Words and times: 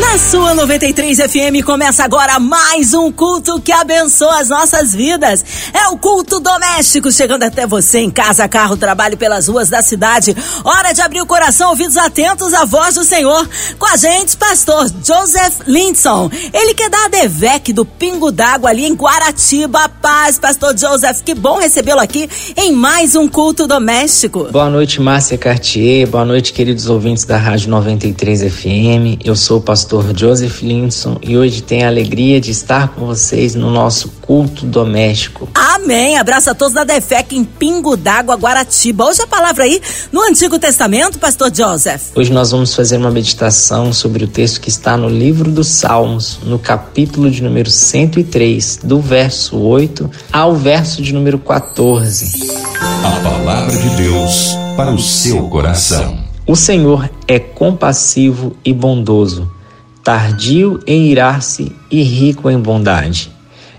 Na 0.00 0.16
sua 0.16 0.54
93 0.54 1.18
FM 1.18 1.62
começa 1.66 2.02
agora 2.02 2.38
mais 2.38 2.94
um 2.94 3.12
culto 3.12 3.60
que 3.60 3.70
abençoa 3.70 4.40
as 4.40 4.48
nossas 4.48 4.94
vidas. 4.94 5.44
É 5.74 5.88
o 5.88 5.98
culto 5.98 6.40
doméstico 6.40 7.12
chegando 7.12 7.42
até 7.42 7.66
você 7.66 7.98
em 7.98 8.10
casa, 8.10 8.48
carro, 8.48 8.74
trabalho 8.74 9.18
pelas 9.18 9.48
ruas 9.48 9.68
da 9.68 9.82
cidade. 9.82 10.34
Hora 10.64 10.94
de 10.94 11.02
abrir 11.02 11.20
o 11.20 11.26
coração, 11.26 11.68
ouvidos 11.68 11.98
atentos 11.98 12.54
à 12.54 12.64
voz 12.64 12.94
do 12.94 13.04
Senhor. 13.04 13.46
Com 13.78 13.84
a 13.84 13.98
gente, 13.98 14.34
pastor 14.34 14.90
Joseph 15.04 15.60
Lindson. 15.66 16.30
Ele 16.54 16.72
que 16.72 16.84
é 16.84 16.88
da 16.88 17.04
ADVEC 17.04 17.74
do 17.74 17.84
Pingo 17.84 18.32
d'Água 18.32 18.70
ali 18.70 18.86
em 18.86 18.94
Guaratiba. 18.94 19.90
Paz, 20.00 20.38
pastor 20.38 20.76
Joseph, 20.76 21.20
que 21.20 21.34
bom 21.34 21.58
recebê-lo 21.58 22.00
aqui 22.00 22.30
em 22.56 22.72
mais 22.72 23.14
um 23.14 23.28
culto 23.28 23.66
doméstico. 23.66 24.44
Boa 24.50 24.70
noite, 24.70 25.02
Márcia 25.02 25.36
Cartier. 25.36 26.08
Boa 26.08 26.24
noite, 26.24 26.54
queridos 26.54 26.88
ouvintes 26.88 27.24
da 27.24 27.36
Rádio 27.36 27.68
93 27.68 28.40
FM. 28.50 29.20
Eu 29.22 29.36
sou 29.36 29.58
o 29.58 29.60
pastor 29.60 29.81
pastor 29.82 30.16
Joseph 30.16 30.62
Linson 30.62 31.18
e 31.20 31.36
hoje 31.36 31.60
tenho 31.60 31.84
a 31.84 31.88
alegria 31.88 32.40
de 32.40 32.52
estar 32.52 32.94
com 32.94 33.04
vocês 33.04 33.56
no 33.56 33.68
nosso 33.68 34.10
culto 34.20 34.64
doméstico. 34.64 35.48
Amém. 35.52 36.16
Abraço 36.18 36.50
a 36.50 36.54
todos 36.54 36.72
da 36.72 36.84
Defec 36.84 37.36
em 37.36 37.42
Pingo 37.42 37.96
d'Água, 37.96 38.36
Guaratiba. 38.36 39.04
Hoje 39.04 39.22
a 39.22 39.26
palavra 39.26 39.64
aí 39.64 39.82
no 40.12 40.22
Antigo 40.22 40.56
Testamento, 40.56 41.18
pastor 41.18 41.52
Joseph. 41.52 42.12
Hoje 42.14 42.32
nós 42.32 42.52
vamos 42.52 42.76
fazer 42.76 42.96
uma 42.96 43.10
meditação 43.10 43.92
sobre 43.92 44.24
o 44.24 44.28
texto 44.28 44.60
que 44.60 44.68
está 44.68 44.96
no 44.96 45.08
livro 45.08 45.50
dos 45.50 45.66
Salmos, 45.66 46.38
no 46.44 46.60
capítulo 46.60 47.28
de 47.28 47.42
número 47.42 47.68
103, 47.68 48.80
do 48.84 49.00
verso 49.00 49.58
8 49.58 50.08
ao 50.32 50.54
verso 50.54 51.02
de 51.02 51.12
número 51.12 51.40
14. 51.40 52.52
A 53.04 53.20
palavra 53.20 53.76
de 53.76 53.88
Deus 53.96 54.52
para 54.76 54.92
o 54.92 54.98
seu 55.00 55.48
coração. 55.48 56.22
O 56.46 56.54
Senhor 56.54 57.10
é 57.26 57.40
compassivo 57.40 58.54
e 58.64 58.72
bondoso 58.72 59.50
tardio 60.04 60.80
em 60.86 61.06
irar-se 61.06 61.74
e 61.90 62.02
rico 62.02 62.50
em 62.50 62.58
bondade. 62.58 63.30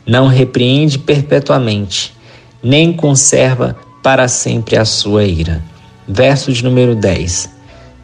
Não 0.06 0.28
repreende 0.28 0.98
perpetuamente, 0.98 2.14
nem 2.62 2.94
conserva 2.94 3.76
para 4.02 4.28
sempre 4.28 4.78
a 4.78 4.86
sua 4.86 5.26
ira. 5.26 5.62
Verso 6.08 6.52
de 6.52 6.64
número 6.64 6.96
10. 6.96 7.50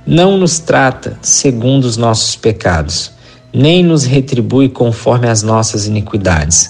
Não 0.05 0.37
nos 0.37 0.59
trata 0.59 1.17
segundo 1.21 1.85
os 1.85 1.97
nossos 1.97 2.35
pecados, 2.35 3.11
nem 3.53 3.83
nos 3.83 4.05
retribui 4.05 4.69
conforme 4.69 5.27
as 5.27 5.43
nossas 5.43 5.87
iniquidades. 5.87 6.69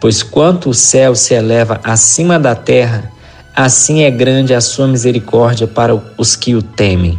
Pois 0.00 0.22
quanto 0.22 0.70
o 0.70 0.74
céu 0.74 1.14
se 1.14 1.34
eleva 1.34 1.80
acima 1.82 2.38
da 2.38 2.54
terra, 2.54 3.10
assim 3.54 4.02
é 4.02 4.10
grande 4.10 4.52
a 4.54 4.60
sua 4.60 4.86
misericórdia 4.86 5.66
para 5.66 5.94
os 6.18 6.36
que 6.36 6.54
o 6.54 6.62
temem. 6.62 7.18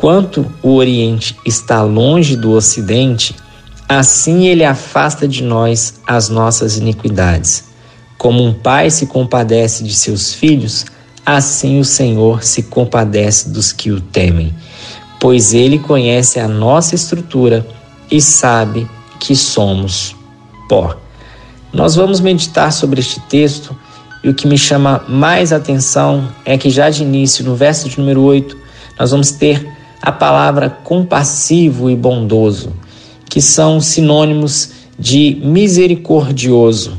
Quanto 0.00 0.50
o 0.62 0.76
Oriente 0.76 1.36
está 1.44 1.82
longe 1.82 2.34
do 2.34 2.52
Ocidente, 2.52 3.36
assim 3.86 4.46
ele 4.46 4.64
afasta 4.64 5.28
de 5.28 5.42
nós 5.42 6.00
as 6.06 6.30
nossas 6.30 6.78
iniquidades. 6.78 7.64
Como 8.16 8.42
um 8.42 8.50
pai 8.50 8.90
se 8.90 9.04
compadece 9.04 9.84
de 9.84 9.92
seus 9.92 10.32
filhos, 10.32 10.86
assim 11.24 11.78
o 11.78 11.84
Senhor 11.84 12.42
se 12.42 12.62
compadece 12.62 13.50
dos 13.50 13.74
que 13.74 13.90
o 13.90 14.00
temem, 14.00 14.54
pois 15.20 15.52
ele 15.52 15.78
conhece 15.78 16.40
a 16.40 16.48
nossa 16.48 16.94
estrutura 16.94 17.66
e 18.10 18.22
sabe 18.22 18.88
que 19.18 19.36
somos 19.36 20.16
pó. 20.66 20.96
Nós 21.74 21.94
vamos 21.94 22.20
meditar 22.20 22.72
sobre 22.72 23.00
este 23.00 23.20
texto 23.28 23.76
e 24.24 24.30
o 24.30 24.34
que 24.34 24.46
me 24.46 24.56
chama 24.56 25.04
mais 25.06 25.52
atenção 25.52 26.26
é 26.42 26.56
que 26.56 26.70
já 26.70 26.88
de 26.88 27.02
início, 27.02 27.44
no 27.44 27.54
verso 27.54 27.86
de 27.86 27.98
número 27.98 28.22
8, 28.22 28.56
nós 28.98 29.10
vamos 29.10 29.32
ter 29.32 29.78
a 30.02 30.10
palavra 30.10 30.70
compassivo 30.70 31.90
e 31.90 31.96
bondoso, 31.96 32.72
que 33.28 33.40
são 33.40 33.80
sinônimos 33.80 34.72
de 34.98 35.40
misericordioso 35.42 36.98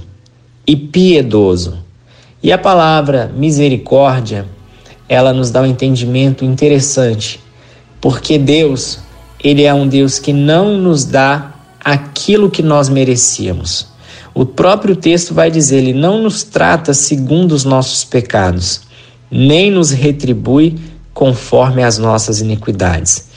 e 0.66 0.76
piedoso. 0.76 1.80
E 2.44 2.52
a 2.52 2.58
palavra 2.58 3.32
misericórdia, 3.36 4.46
ela 5.08 5.34
nos 5.34 5.52
dá 5.52 5.62
um 5.62 5.66
entendimento 5.66 6.46
interessante, 6.46 7.40
porque 8.00 8.38
Deus, 8.38 9.00
ele 9.44 9.64
é 9.64 9.74
um 9.74 9.88
Deus 9.88 10.18
que 10.18 10.34
não 10.34 10.78
nos 10.78 11.06
dá 11.06 11.54
aquilo 11.84 12.50
que 12.50 12.64
nós 12.64 12.90
merecíamos. 12.90 13.88
O 14.34 14.46
próprio 14.46 14.96
texto 14.96 15.34
vai 15.34 15.52
dizer, 15.52 15.78
ele 15.78 15.94
não 15.94 16.22
nos 16.22 16.44
trata 16.44 16.94
segundo 16.94 17.52
os 17.52 17.66
nossos 17.66 18.04
pecados, 18.04 18.82
nem 19.30 19.70
nos 19.70 19.92
retribui 19.92 20.80
conforme 21.22 21.84
as 21.84 22.00
nossas 22.00 22.42
iniquidades. 22.42 23.28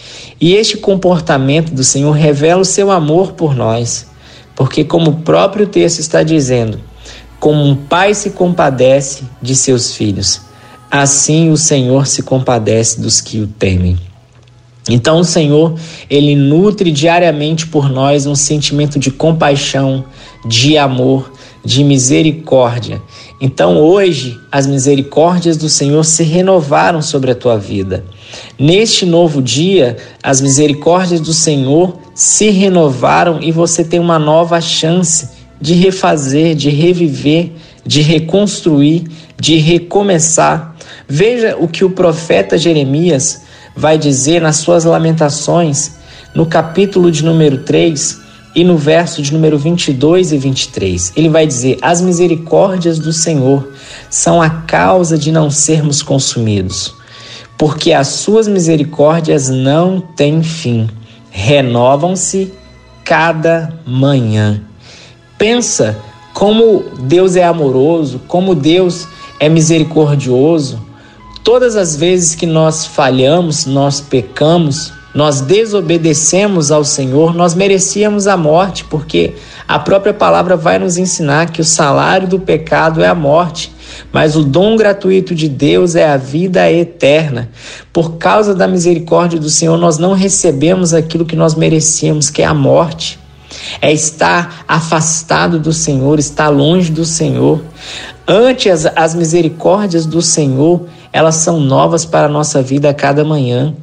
E 0.40 0.54
este 0.54 0.78
comportamento 0.78 1.70
do 1.70 1.84
Senhor 1.84 2.12
revela 2.12 2.62
o 2.62 2.64
seu 2.64 2.90
amor 2.90 3.32
por 3.32 3.54
nós, 3.54 4.06
porque, 4.56 4.84
como 4.84 5.10
o 5.10 5.16
próprio 5.16 5.66
texto 5.66 5.98
está 5.98 6.22
dizendo, 6.22 6.80
como 7.38 7.62
um 7.62 7.76
pai 7.76 8.14
se 8.14 8.30
compadece 8.30 9.24
de 9.42 9.54
seus 9.54 9.94
filhos, 9.94 10.40
assim 10.90 11.50
o 11.50 11.58
Senhor 11.58 12.06
se 12.06 12.22
compadece 12.22 13.02
dos 13.02 13.20
que 13.20 13.38
o 13.42 13.46
temem. 13.46 13.98
Então 14.88 15.20
o 15.20 15.24
Senhor, 15.24 15.78
ele 16.08 16.34
nutre 16.34 16.90
diariamente 16.90 17.66
por 17.66 17.90
nós 17.90 18.24
um 18.24 18.34
sentimento 18.34 18.98
de 18.98 19.10
compaixão, 19.10 20.06
de 20.48 20.78
amor, 20.78 21.30
de 21.64 21.82
misericórdia. 21.82 23.00
Então 23.40 23.78
hoje 23.78 24.38
as 24.52 24.66
misericórdias 24.66 25.56
do 25.56 25.68
Senhor 25.68 26.04
se 26.04 26.22
renovaram 26.22 27.00
sobre 27.00 27.30
a 27.30 27.34
tua 27.34 27.56
vida. 27.56 28.04
Neste 28.58 29.06
novo 29.06 29.40
dia, 29.40 29.96
as 30.22 30.40
misericórdias 30.40 31.20
do 31.20 31.32
Senhor 31.32 31.98
se 32.14 32.50
renovaram 32.50 33.42
e 33.42 33.50
você 33.50 33.82
tem 33.82 33.98
uma 33.98 34.18
nova 34.18 34.60
chance 34.60 35.28
de 35.60 35.74
refazer, 35.74 36.54
de 36.54 36.68
reviver, 36.68 37.52
de 37.86 38.02
reconstruir, 38.02 39.04
de 39.40 39.56
recomeçar. 39.56 40.76
Veja 41.08 41.56
o 41.58 41.66
que 41.66 41.84
o 41.84 41.90
profeta 41.90 42.58
Jeremias 42.58 43.42
vai 43.76 43.98
dizer 43.98 44.40
nas 44.40 44.56
suas 44.56 44.84
lamentações, 44.84 45.92
no 46.34 46.46
capítulo 46.46 47.10
de 47.10 47.24
número 47.24 47.58
3, 47.58 48.23
e 48.54 48.62
no 48.62 48.76
verso 48.76 49.20
de 49.20 49.32
número 49.32 49.58
22 49.58 50.32
e 50.32 50.38
23, 50.38 51.12
ele 51.16 51.28
vai 51.28 51.46
dizer: 51.46 51.78
As 51.82 52.00
misericórdias 52.00 52.98
do 52.98 53.12
Senhor 53.12 53.68
são 54.08 54.40
a 54.40 54.48
causa 54.48 55.18
de 55.18 55.32
não 55.32 55.50
sermos 55.50 56.02
consumidos, 56.02 56.94
porque 57.58 57.92
as 57.92 58.08
suas 58.08 58.46
misericórdias 58.46 59.48
não 59.48 60.00
têm 60.00 60.42
fim, 60.42 60.88
renovam-se 61.30 62.52
cada 63.04 63.76
manhã. 63.84 64.62
Pensa 65.36 65.98
como 66.32 66.84
Deus 67.00 67.36
é 67.36 67.44
amoroso, 67.44 68.20
como 68.26 68.54
Deus 68.54 69.06
é 69.38 69.48
misericordioso. 69.48 70.80
Todas 71.42 71.76
as 71.76 71.94
vezes 71.94 72.34
que 72.34 72.46
nós 72.46 72.86
falhamos, 72.86 73.66
nós 73.66 74.00
pecamos, 74.00 74.92
nós 75.14 75.40
desobedecemos 75.40 76.72
ao 76.72 76.84
Senhor, 76.84 77.34
nós 77.34 77.54
merecíamos 77.54 78.26
a 78.26 78.36
morte, 78.36 78.84
porque 78.84 79.34
a 79.66 79.78
própria 79.78 80.12
palavra 80.12 80.56
vai 80.56 80.78
nos 80.78 80.98
ensinar 80.98 81.50
que 81.50 81.60
o 81.60 81.64
salário 81.64 82.26
do 82.26 82.40
pecado 82.40 83.02
é 83.02 83.06
a 83.06 83.14
morte, 83.14 83.72
mas 84.12 84.34
o 84.34 84.42
dom 84.42 84.76
gratuito 84.76 85.32
de 85.32 85.48
Deus 85.48 85.94
é 85.94 86.08
a 86.08 86.16
vida 86.16 86.70
eterna. 86.70 87.48
Por 87.92 88.16
causa 88.16 88.54
da 88.54 88.66
misericórdia 88.66 89.38
do 89.38 89.48
Senhor, 89.48 89.78
nós 89.78 89.98
não 89.98 90.14
recebemos 90.14 90.92
aquilo 90.92 91.24
que 91.24 91.36
nós 91.36 91.54
merecíamos, 91.54 92.28
que 92.28 92.42
é 92.42 92.46
a 92.46 92.54
morte. 92.54 93.18
É 93.80 93.92
estar 93.92 94.64
afastado 94.66 95.60
do 95.60 95.72
Senhor, 95.72 96.18
estar 96.18 96.48
longe 96.48 96.90
do 96.90 97.04
Senhor. 97.04 97.62
Antes, 98.26 98.86
as, 98.86 98.92
as 98.96 99.14
misericórdias 99.14 100.06
do 100.06 100.20
Senhor, 100.20 100.86
elas 101.12 101.36
são 101.36 101.60
novas 101.60 102.04
para 102.04 102.26
a 102.26 102.30
nossa 102.30 102.60
vida 102.60 102.90
a 102.90 102.94
cada 102.94 103.24
manhã. 103.24 103.74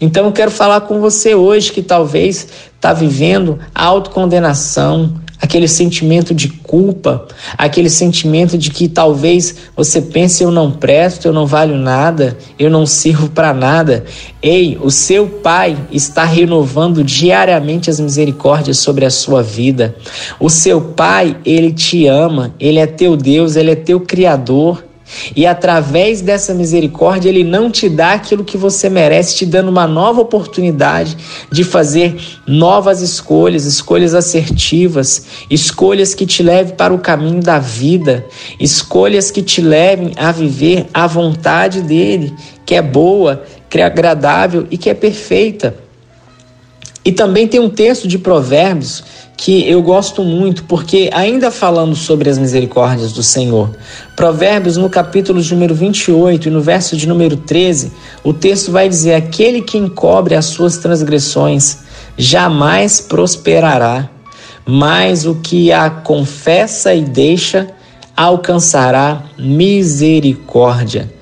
Então 0.00 0.26
eu 0.26 0.32
quero 0.32 0.50
falar 0.50 0.82
com 0.82 1.00
você 1.00 1.34
hoje 1.34 1.72
que 1.72 1.82
talvez 1.82 2.48
está 2.74 2.92
vivendo 2.92 3.58
autocondenação, 3.74 5.14
aquele 5.42 5.66
sentimento 5.66 6.32
de 6.32 6.48
culpa, 6.48 7.26
aquele 7.58 7.90
sentimento 7.90 8.56
de 8.56 8.70
que 8.70 8.88
talvez 8.88 9.56
você 9.76 10.00
pense 10.00 10.42
eu 10.42 10.52
não 10.52 10.70
presto, 10.70 11.26
eu 11.26 11.32
não 11.32 11.46
valho 11.46 11.76
nada, 11.76 12.38
eu 12.56 12.70
não 12.70 12.86
sirvo 12.86 13.28
para 13.28 13.52
nada. 13.52 14.04
Ei, 14.40 14.78
o 14.80 14.88
seu 14.88 15.26
Pai 15.26 15.76
está 15.90 16.24
renovando 16.24 17.02
diariamente 17.02 17.90
as 17.90 17.98
misericórdias 17.98 18.78
sobre 18.78 19.04
a 19.04 19.10
sua 19.10 19.42
vida. 19.42 19.96
O 20.38 20.48
seu 20.48 20.80
Pai, 20.80 21.36
ele 21.44 21.72
te 21.72 22.06
ama, 22.06 22.54
ele 22.60 22.78
é 22.78 22.86
teu 22.86 23.16
Deus, 23.16 23.56
ele 23.56 23.72
é 23.72 23.76
teu 23.76 23.98
criador. 23.98 24.84
E 25.34 25.46
através 25.46 26.20
dessa 26.20 26.54
misericórdia, 26.54 27.28
Ele 27.28 27.44
não 27.44 27.70
te 27.70 27.88
dá 27.88 28.12
aquilo 28.12 28.44
que 28.44 28.56
você 28.56 28.88
merece, 28.88 29.36
te 29.36 29.46
dando 29.46 29.68
uma 29.68 29.86
nova 29.86 30.20
oportunidade 30.20 31.16
de 31.50 31.64
fazer 31.64 32.16
novas 32.46 33.00
escolhas, 33.00 33.64
escolhas 33.64 34.14
assertivas, 34.14 35.26
escolhas 35.50 36.14
que 36.14 36.26
te 36.26 36.42
levem 36.42 36.74
para 36.74 36.94
o 36.94 36.98
caminho 36.98 37.40
da 37.40 37.58
vida, 37.58 38.26
escolhas 38.60 39.30
que 39.30 39.42
te 39.42 39.60
levem 39.60 40.12
a 40.16 40.32
viver 40.32 40.86
a 40.92 41.06
vontade 41.06 41.80
dEle, 41.82 42.34
que 42.64 42.74
é 42.74 42.82
boa, 42.82 43.42
que 43.68 43.78
é 43.78 43.84
agradável 43.84 44.66
e 44.70 44.76
que 44.76 44.90
é 44.90 44.94
perfeita. 44.94 45.81
E 47.04 47.10
também 47.10 47.48
tem 47.48 47.58
um 47.58 47.68
texto 47.68 48.06
de 48.06 48.18
Provérbios 48.18 49.02
que 49.36 49.68
eu 49.68 49.82
gosto 49.82 50.22
muito, 50.22 50.62
porque 50.64 51.10
ainda 51.12 51.50
falando 51.50 51.96
sobre 51.96 52.30
as 52.30 52.38
misericórdias 52.38 53.12
do 53.12 53.24
Senhor, 53.24 53.70
Provérbios 54.14 54.76
no 54.76 54.88
capítulo 54.88 55.42
de 55.42 55.52
número 55.52 55.74
28 55.74 56.46
e 56.46 56.50
no 56.50 56.60
verso 56.60 56.96
de 56.96 57.08
número 57.08 57.36
13, 57.36 57.90
o 58.22 58.32
texto 58.32 58.70
vai 58.70 58.88
dizer: 58.88 59.14
Aquele 59.14 59.62
que 59.62 59.76
encobre 59.76 60.36
as 60.36 60.46
suas 60.46 60.76
transgressões 60.76 61.78
jamais 62.16 63.00
prosperará, 63.00 64.08
mas 64.64 65.26
o 65.26 65.34
que 65.34 65.72
a 65.72 65.90
confessa 65.90 66.94
e 66.94 67.02
deixa 67.02 67.68
alcançará 68.16 69.24
misericórdia. 69.36 71.12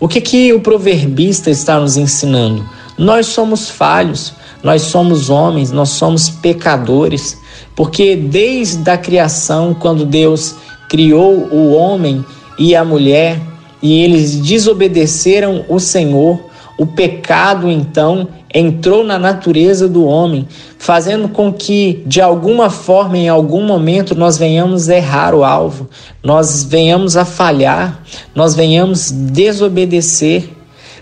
O 0.00 0.08
que, 0.08 0.20
que 0.20 0.52
o 0.52 0.60
proverbista 0.60 1.50
está 1.50 1.78
nos 1.78 1.96
ensinando? 1.96 2.68
Nós 2.98 3.26
somos 3.26 3.70
falhos, 3.70 4.34
nós 4.62 4.82
somos 4.82 5.30
homens, 5.30 5.70
nós 5.70 5.90
somos 5.90 6.28
pecadores, 6.28 7.38
porque 7.76 8.16
desde 8.16 8.90
a 8.90 8.98
criação, 8.98 9.72
quando 9.72 10.04
Deus 10.04 10.56
criou 10.88 11.48
o 11.52 11.72
homem 11.72 12.24
e 12.58 12.74
a 12.74 12.84
mulher, 12.84 13.40
e 13.80 14.02
eles 14.02 14.36
desobedeceram 14.36 15.64
o 15.68 15.78
Senhor, 15.78 16.40
o 16.76 16.86
pecado 16.86 17.70
então 17.70 18.28
entrou 18.52 19.04
na 19.04 19.18
natureza 19.18 19.88
do 19.88 20.04
homem, 20.04 20.48
fazendo 20.78 21.28
com 21.28 21.52
que 21.52 22.02
de 22.06 22.20
alguma 22.20 22.70
forma, 22.70 23.18
em 23.18 23.28
algum 23.28 23.64
momento, 23.64 24.14
nós 24.14 24.38
venhamos 24.38 24.88
errar 24.88 25.34
o 25.34 25.44
alvo, 25.44 25.88
nós 26.22 26.64
venhamos 26.64 27.16
a 27.16 27.24
falhar, 27.24 28.02
nós 28.34 28.54
venhamos 28.54 29.10
desobedecer. 29.10 30.50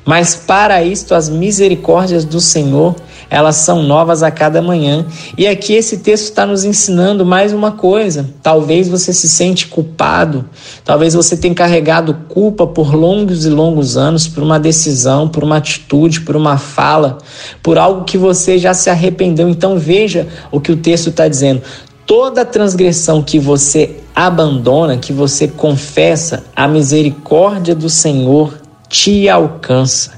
Mas 0.06 0.36
para 0.36 0.82
isto 0.84 1.14
as 1.14 1.28
misericórdias 1.28 2.24
do 2.24 2.40
Senhor 2.40 2.94
elas 3.28 3.56
são 3.56 3.82
novas 3.82 4.22
a 4.22 4.30
cada 4.30 4.62
manhã. 4.62 5.04
E 5.36 5.46
aqui 5.46 5.74
esse 5.74 5.98
texto 5.98 6.24
está 6.24 6.46
nos 6.46 6.64
ensinando 6.64 7.24
mais 7.26 7.52
uma 7.52 7.72
coisa. 7.72 8.28
Talvez 8.42 8.88
você 8.88 9.12
se 9.12 9.28
sente 9.28 9.66
culpado, 9.66 10.44
talvez 10.84 11.14
você 11.14 11.36
tenha 11.36 11.54
carregado 11.54 12.14
culpa 12.28 12.66
por 12.66 12.94
longos 12.94 13.44
e 13.44 13.50
longos 13.50 13.96
anos 13.96 14.28
por 14.28 14.42
uma 14.42 14.60
decisão, 14.60 15.28
por 15.28 15.42
uma 15.42 15.56
atitude, 15.56 16.20
por 16.20 16.36
uma 16.36 16.56
fala, 16.56 17.18
por 17.62 17.78
algo 17.78 18.04
que 18.04 18.16
você 18.16 18.58
já 18.58 18.72
se 18.72 18.88
arrependeu. 18.88 19.48
Então 19.48 19.78
veja 19.78 20.28
o 20.52 20.60
que 20.60 20.70
o 20.70 20.76
texto 20.76 21.10
está 21.10 21.26
dizendo. 21.26 21.62
Toda 22.06 22.44
transgressão 22.44 23.20
que 23.20 23.36
você 23.36 23.96
abandona, 24.14 24.96
que 24.96 25.12
você 25.12 25.48
confessa, 25.48 26.44
a 26.54 26.68
misericórdia 26.68 27.74
do 27.74 27.90
Senhor 27.90 28.65
te 28.88 29.28
alcança. 29.28 30.16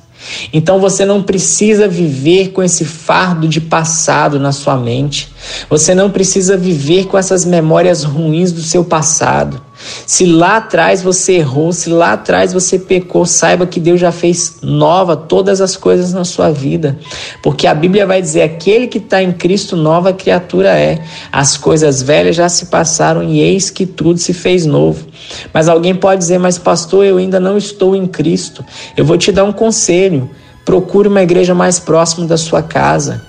Então 0.53 0.81
você 0.81 1.05
não 1.05 1.23
precisa 1.23 1.89
viver 1.89 2.49
com 2.49 2.63
esse 2.63 2.85
fardo 2.85 3.49
de 3.49 3.61
passado 3.61 4.39
na 4.39 4.53
sua 4.53 4.77
mente. 4.77 5.33
Você 5.71 5.95
não 5.95 6.11
precisa 6.11 6.57
viver 6.57 7.07
com 7.07 7.17
essas 7.17 7.45
memórias 7.45 8.05
ruins 8.05 8.53
do 8.53 8.61
seu 8.61 8.85
passado. 8.85 9.63
Se 10.07 10.27
lá 10.27 10.57
atrás 10.57 11.03
você 11.03 11.35
errou, 11.35 11.73
se 11.73 11.89
lá 11.89 12.13
atrás 12.13 12.53
você 12.53 12.79
pecou, 12.79 13.25
saiba 13.25 13.67
que 13.67 13.79
Deus 13.79 14.01
já 14.01 14.11
fez 14.11 14.57
nova 14.61 15.17
todas 15.17 15.61
as 15.61 15.77
coisas 15.77 16.13
na 16.13 16.25
sua 16.25 16.51
vida. 16.51 16.99
Porque 17.43 17.67
a 17.67 17.75
Bíblia 17.75 18.07
vai 18.07 18.21
dizer: 18.21 18.43
aquele 18.43 18.89
que 18.89 18.99
está 18.99 19.23
em 19.23 19.33
Cristo, 19.33 19.77
nova 19.77 20.13
criatura 20.13 20.71
é. 20.71 21.01
As 21.31 21.57
coisas 21.57 22.03
velhas 22.03 22.35
já 22.35 22.49
se 22.49 22.67
passaram 22.67 23.23
e 23.23 23.41
eis 23.41 23.71
que 23.71 23.87
tudo 23.87 24.19
se 24.19 24.33
fez 24.33 24.67
novo. 24.67 25.07
Mas 25.53 25.69
alguém 25.69 25.95
pode 25.95 26.21
dizer: 26.21 26.39
Mas, 26.39 26.59
pastor, 26.59 27.05
eu 27.05 27.19
ainda 27.19 27.39
não 27.39 27.57
estou 27.57 27.95
em 27.95 28.07
Cristo. 28.07 28.65
Eu 28.97 29.05
vou 29.05 29.17
te 29.17 29.31
dar 29.31 29.45
um 29.45 29.53
conselho. 29.53 30.29
Procure 30.65 31.09
uma 31.09 31.23
igreja 31.23 31.55
mais 31.55 31.79
próxima 31.79 32.27
da 32.27 32.37
sua 32.37 32.63
casa. 32.63 33.23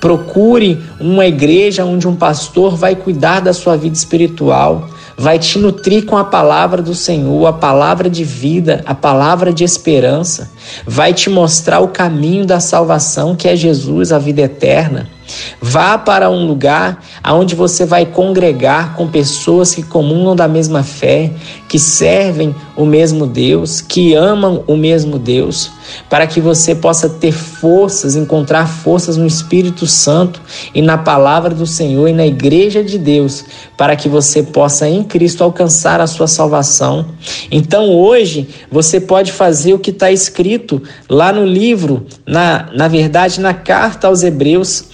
Procure 0.00 0.80
uma 1.00 1.26
igreja 1.26 1.84
onde 1.84 2.06
um 2.06 2.14
pastor 2.14 2.76
vai 2.76 2.94
cuidar 2.94 3.40
da 3.40 3.52
sua 3.52 3.76
vida 3.76 3.96
espiritual 3.96 4.88
vai 5.16 5.38
te 5.38 5.58
nutrir 5.58 6.04
com 6.04 6.16
a 6.16 6.24
palavra 6.24 6.82
do 6.82 6.94
Senhor, 6.94 7.46
a 7.46 7.52
palavra 7.52 8.10
de 8.10 8.22
vida, 8.22 8.82
a 8.86 8.94
palavra 8.94 9.52
de 9.52 9.64
esperança, 9.64 10.50
vai 10.86 11.12
te 11.12 11.30
mostrar 11.30 11.80
o 11.80 11.88
caminho 11.88 12.46
da 12.46 12.60
salvação, 12.60 13.34
que 13.34 13.48
é 13.48 13.56
Jesus, 13.56 14.12
a 14.12 14.18
vida 14.18 14.42
eterna. 14.42 15.08
Vá 15.60 15.98
para 15.98 16.30
um 16.30 16.46
lugar 16.46 17.02
onde 17.26 17.54
você 17.54 17.84
vai 17.84 18.06
congregar 18.06 18.94
com 18.94 19.08
pessoas 19.08 19.74
que 19.74 19.82
comungam 19.82 20.36
da 20.36 20.46
mesma 20.46 20.82
fé, 20.82 21.32
que 21.68 21.78
servem 21.78 22.54
o 22.76 22.84
mesmo 22.84 23.26
Deus, 23.26 23.80
que 23.80 24.14
amam 24.14 24.62
o 24.66 24.76
mesmo 24.76 25.18
Deus, 25.18 25.70
para 26.08 26.26
que 26.26 26.40
você 26.40 26.74
possa 26.74 27.08
ter 27.08 27.32
forças, 27.32 28.14
encontrar 28.14 28.68
forças 28.68 29.16
no 29.16 29.26
Espírito 29.26 29.86
Santo 29.86 30.40
e 30.74 30.80
na 30.80 30.98
palavra 30.98 31.54
do 31.54 31.66
Senhor 31.66 32.06
e 32.08 32.12
na 32.12 32.26
igreja 32.26 32.84
de 32.84 32.98
Deus, 32.98 33.44
para 33.76 33.96
que 33.96 34.08
você 34.08 34.42
possa 34.42 34.88
em 34.88 35.02
Cristo 35.02 35.42
alcançar 35.42 36.00
a 36.00 36.06
sua 36.06 36.28
salvação. 36.28 37.06
Então 37.50 37.90
hoje 37.90 38.48
você 38.70 39.00
pode 39.00 39.32
fazer 39.32 39.74
o 39.74 39.78
que 39.78 39.90
está 39.90 40.12
escrito 40.12 40.55
lá 41.08 41.32
no 41.32 41.44
livro, 41.44 42.06
na, 42.26 42.68
na 42.72 42.88
verdade, 42.88 43.40
na 43.40 43.54
carta 43.54 44.08
aos 44.08 44.22
Hebreus 44.22 44.86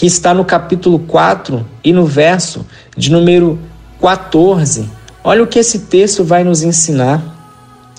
que 0.00 0.06
está 0.06 0.32
no 0.32 0.46
capítulo 0.46 0.98
4 1.00 1.66
e 1.84 1.92
no 1.92 2.06
verso 2.06 2.64
de 2.96 3.12
número 3.12 3.58
14. 4.00 4.88
Olha 5.22 5.42
o 5.42 5.46
que 5.46 5.58
esse 5.58 5.80
texto 5.80 6.24
vai 6.24 6.42
nos 6.42 6.62
ensinar. 6.62 7.22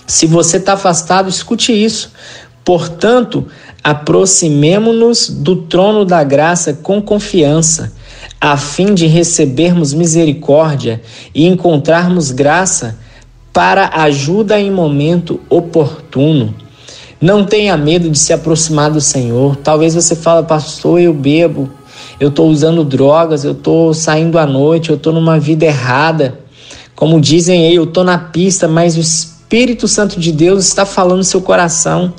Se 0.07 0.25
você 0.25 0.57
está 0.57 0.73
afastado, 0.73 1.29
escute 1.29 1.71
isso. 1.71 2.11
Portanto, 2.65 3.47
aproximemo-nos 3.83 5.29
do 5.29 5.55
trono 5.55 6.03
da 6.03 6.23
graça 6.23 6.73
com 6.73 6.99
confiança, 6.99 7.93
a 8.39 8.57
fim 8.57 8.95
de 8.95 9.05
recebermos 9.05 9.93
misericórdia 9.93 11.01
e 11.35 11.45
encontrarmos 11.45 12.31
graça 12.31 12.97
para 13.53 13.89
ajuda 14.01 14.59
em 14.59 14.71
momento 14.71 15.39
oportuno. 15.47 16.55
Não 17.21 17.45
tenha 17.45 17.77
medo 17.77 18.09
de 18.09 18.17
se 18.17 18.33
aproximar 18.33 18.89
do 18.89 18.99
Senhor. 18.99 19.55
Talvez 19.57 19.93
você 19.93 20.15
fale, 20.15 20.47
pastor, 20.47 20.99
eu 20.99 21.13
bebo, 21.13 21.69
eu 22.19 22.29
estou 22.29 22.49
usando 22.49 22.83
drogas, 22.83 23.43
eu 23.43 23.51
estou 23.51 23.93
saindo 23.93 24.39
à 24.39 24.45
noite, 24.47 24.89
eu 24.89 24.95
estou 24.95 25.13
numa 25.13 25.39
vida 25.39 25.65
errada. 25.65 26.39
Como 26.95 27.21
dizem 27.21 27.67
aí, 27.67 27.75
eu 27.75 27.83
estou 27.83 28.03
na 28.03 28.17
pista, 28.17 28.67
mas 28.67 28.97
o 28.97 28.99
Espírito 28.99 29.87
Santo 29.87 30.19
de 30.19 30.31
Deus 30.31 30.65
está 30.65 30.83
falando 30.83 31.17
no 31.17 31.23
seu 31.23 31.41
coração 31.41 32.11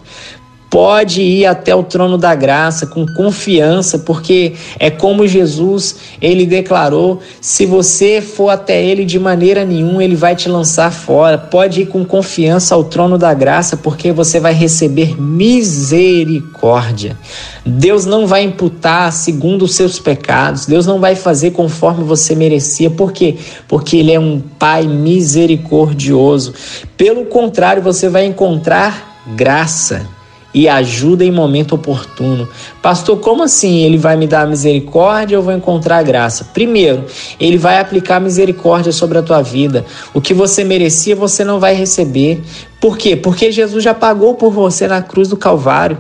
pode 0.72 1.20
ir 1.20 1.44
até 1.44 1.74
o 1.76 1.82
trono 1.82 2.16
da 2.16 2.34
graça 2.34 2.86
com 2.86 3.04
confiança, 3.04 3.98
porque 3.98 4.54
é 4.78 4.88
como 4.88 5.26
Jesus, 5.26 5.96
ele 6.18 6.46
declarou, 6.46 7.20
se 7.42 7.66
você 7.66 8.22
for 8.22 8.48
até 8.48 8.82
ele 8.82 9.04
de 9.04 9.18
maneira 9.18 9.66
nenhuma, 9.66 10.02
ele 10.02 10.16
vai 10.16 10.34
te 10.34 10.48
lançar 10.48 10.90
fora. 10.90 11.36
Pode 11.36 11.82
ir 11.82 11.86
com 11.88 12.06
confiança 12.06 12.74
ao 12.74 12.84
trono 12.84 13.18
da 13.18 13.34
graça, 13.34 13.76
porque 13.76 14.12
você 14.12 14.40
vai 14.40 14.54
receber 14.54 15.20
misericórdia. 15.20 17.18
Deus 17.66 18.06
não 18.06 18.26
vai 18.26 18.42
imputar 18.42 19.12
segundo 19.12 19.66
os 19.66 19.74
seus 19.74 19.98
pecados. 19.98 20.64
Deus 20.64 20.86
não 20.86 20.98
vai 20.98 21.14
fazer 21.14 21.50
conforme 21.50 22.02
você 22.02 22.34
merecia. 22.34 22.88
Por 22.88 23.12
quê? 23.12 23.36
Porque 23.68 23.98
ele 23.98 24.12
é 24.12 24.18
um 24.18 24.40
pai 24.58 24.86
misericordioso. 24.86 26.54
Pelo 26.96 27.26
contrário, 27.26 27.82
você 27.82 28.08
vai 28.08 28.24
encontrar 28.24 29.20
graça 29.36 30.08
e 30.54 30.68
ajuda 30.68 31.24
em 31.24 31.30
momento 31.30 31.74
oportuno. 31.74 32.48
Pastor, 32.80 33.18
como 33.18 33.42
assim 33.42 33.82
ele 33.82 33.96
vai 33.96 34.16
me 34.16 34.26
dar 34.26 34.46
misericórdia 34.46 35.38
ou 35.38 35.44
vou 35.44 35.52
encontrar 35.52 36.02
graça? 36.02 36.48
Primeiro, 36.52 37.04
ele 37.40 37.56
vai 37.56 37.78
aplicar 37.80 38.20
misericórdia 38.20 38.92
sobre 38.92 39.18
a 39.18 39.22
tua 39.22 39.40
vida. 39.40 39.84
O 40.12 40.20
que 40.20 40.34
você 40.34 40.64
merecia, 40.64 41.16
você 41.16 41.44
não 41.44 41.58
vai 41.58 41.74
receber. 41.74 42.42
Por 42.80 42.98
quê? 42.98 43.14
Porque 43.14 43.52
Jesus 43.52 43.82
já 43.82 43.94
pagou 43.94 44.34
por 44.34 44.50
você 44.50 44.88
na 44.88 45.00
cruz 45.00 45.28
do 45.28 45.36
Calvário. 45.36 45.98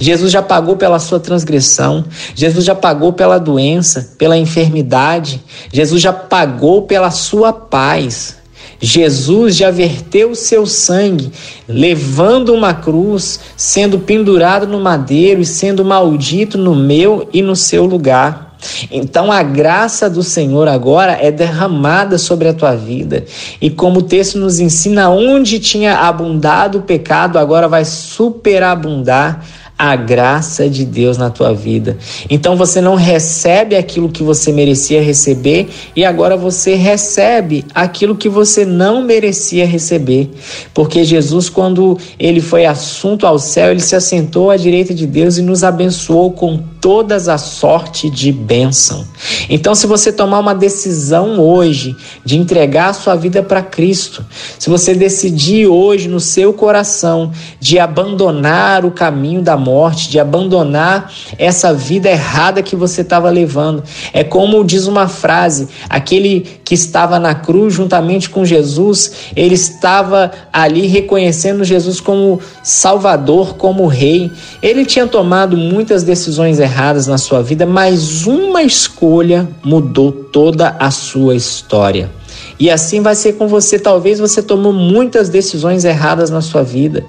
Jesus 0.00 0.32
já 0.32 0.42
pagou 0.42 0.76
pela 0.76 0.98
sua 0.98 1.20
transgressão. 1.20 2.04
Jesus 2.34 2.64
já 2.64 2.74
pagou 2.74 3.12
pela 3.12 3.38
doença, 3.38 4.14
pela 4.18 4.36
enfermidade. 4.36 5.42
Jesus 5.72 6.00
já 6.00 6.12
pagou 6.12 6.82
pela 6.82 7.10
sua 7.10 7.52
paz. 7.52 8.41
Jesus 8.84 9.54
já 9.54 9.70
verteu 9.70 10.32
o 10.32 10.36
seu 10.36 10.66
sangue, 10.66 11.30
levando 11.68 12.52
uma 12.52 12.74
cruz, 12.74 13.38
sendo 13.56 14.00
pendurado 14.00 14.66
no 14.66 14.80
madeiro 14.80 15.40
e 15.40 15.46
sendo 15.46 15.84
maldito 15.84 16.58
no 16.58 16.74
meu 16.74 17.28
e 17.32 17.40
no 17.42 17.54
seu 17.54 17.84
lugar. 17.84 18.56
Então 18.90 19.30
a 19.30 19.40
graça 19.42 20.10
do 20.10 20.22
Senhor 20.22 20.66
agora 20.66 21.12
é 21.12 21.30
derramada 21.30 22.18
sobre 22.18 22.48
a 22.48 22.54
tua 22.54 22.74
vida. 22.74 23.24
E 23.60 23.70
como 23.70 24.00
o 24.00 24.02
texto 24.02 24.36
nos 24.36 24.58
ensina, 24.58 25.10
onde 25.10 25.60
tinha 25.60 25.98
abundado 25.98 26.78
o 26.78 26.82
pecado, 26.82 27.38
agora 27.38 27.68
vai 27.68 27.84
superabundar 27.84 29.44
a 29.82 29.96
graça 29.96 30.70
de 30.70 30.84
Deus 30.84 31.18
na 31.18 31.28
tua 31.28 31.52
vida. 31.52 31.98
Então 32.30 32.54
você 32.54 32.80
não 32.80 32.94
recebe 32.94 33.74
aquilo 33.74 34.08
que 34.08 34.22
você 34.22 34.52
merecia 34.52 35.02
receber 35.02 35.68
e 35.96 36.04
agora 36.04 36.36
você 36.36 36.76
recebe 36.76 37.64
aquilo 37.74 38.14
que 38.14 38.28
você 38.28 38.64
não 38.64 39.02
merecia 39.02 39.66
receber. 39.66 40.30
Porque 40.72 41.02
Jesus, 41.02 41.48
quando 41.48 41.98
ele 42.16 42.40
foi 42.40 42.64
assunto 42.64 43.26
ao 43.26 43.40
céu, 43.40 43.72
ele 43.72 43.80
se 43.80 43.96
assentou 43.96 44.52
à 44.52 44.56
direita 44.56 44.94
de 44.94 45.04
Deus 45.04 45.36
e 45.36 45.42
nos 45.42 45.64
abençoou 45.64 46.30
com 46.30 46.62
todas 46.82 47.28
a 47.28 47.38
sorte 47.38 48.10
de 48.10 48.32
bênção. 48.32 49.06
Então, 49.48 49.72
se 49.72 49.86
você 49.86 50.12
tomar 50.12 50.40
uma 50.40 50.52
decisão 50.52 51.40
hoje 51.40 51.96
de 52.24 52.36
entregar 52.36 52.88
a 52.88 52.92
sua 52.92 53.14
vida 53.14 53.40
para 53.40 53.62
Cristo, 53.62 54.26
se 54.58 54.68
você 54.68 54.92
decidir 54.92 55.68
hoje 55.68 56.08
no 56.08 56.18
seu 56.18 56.52
coração 56.52 57.30
de 57.60 57.78
abandonar 57.78 58.84
o 58.84 58.90
caminho 58.90 59.40
da 59.40 59.56
morte, 59.56 59.71
de 60.08 60.18
abandonar 60.18 61.12
essa 61.38 61.72
vida 61.72 62.10
errada 62.10 62.62
que 62.62 62.76
você 62.76 63.00
estava 63.00 63.30
levando, 63.30 63.82
é 64.12 64.22
como 64.22 64.64
diz 64.64 64.86
uma 64.86 65.08
frase: 65.08 65.68
aquele 65.88 66.40
que 66.64 66.74
estava 66.74 67.18
na 67.18 67.34
cruz 67.34 67.74
juntamente 67.74 68.30
com 68.30 68.44
Jesus, 68.44 69.12
ele 69.34 69.54
estava 69.54 70.30
ali 70.52 70.86
reconhecendo 70.86 71.64
Jesus 71.64 72.00
como 72.00 72.40
Salvador, 72.62 73.56
como 73.56 73.86
Rei. 73.86 74.30
Ele 74.62 74.84
tinha 74.84 75.06
tomado 75.06 75.56
muitas 75.56 76.02
decisões 76.02 76.58
erradas 76.58 77.06
na 77.06 77.18
sua 77.18 77.42
vida, 77.42 77.66
mas 77.66 78.26
uma 78.26 78.62
escolha 78.62 79.48
mudou 79.64 80.12
toda 80.12 80.76
a 80.78 80.90
sua 80.90 81.34
história. 81.34 82.21
E 82.62 82.70
assim 82.70 83.02
vai 83.02 83.16
ser 83.16 83.32
com 83.32 83.48
você. 83.48 83.76
Talvez 83.76 84.20
você 84.20 84.40
tomou 84.40 84.72
muitas 84.72 85.28
decisões 85.28 85.84
erradas 85.84 86.30
na 86.30 86.40
sua 86.40 86.62
vida. 86.62 87.04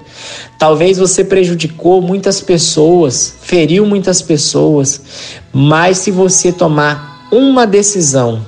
Talvez 0.58 0.98
você 0.98 1.22
prejudicou 1.22 2.02
muitas 2.02 2.40
pessoas, 2.40 3.36
feriu 3.40 3.86
muitas 3.86 4.20
pessoas. 4.20 5.00
Mas 5.52 5.98
se 5.98 6.10
você 6.10 6.50
tomar 6.50 7.28
uma 7.30 7.68
decisão, 7.68 8.44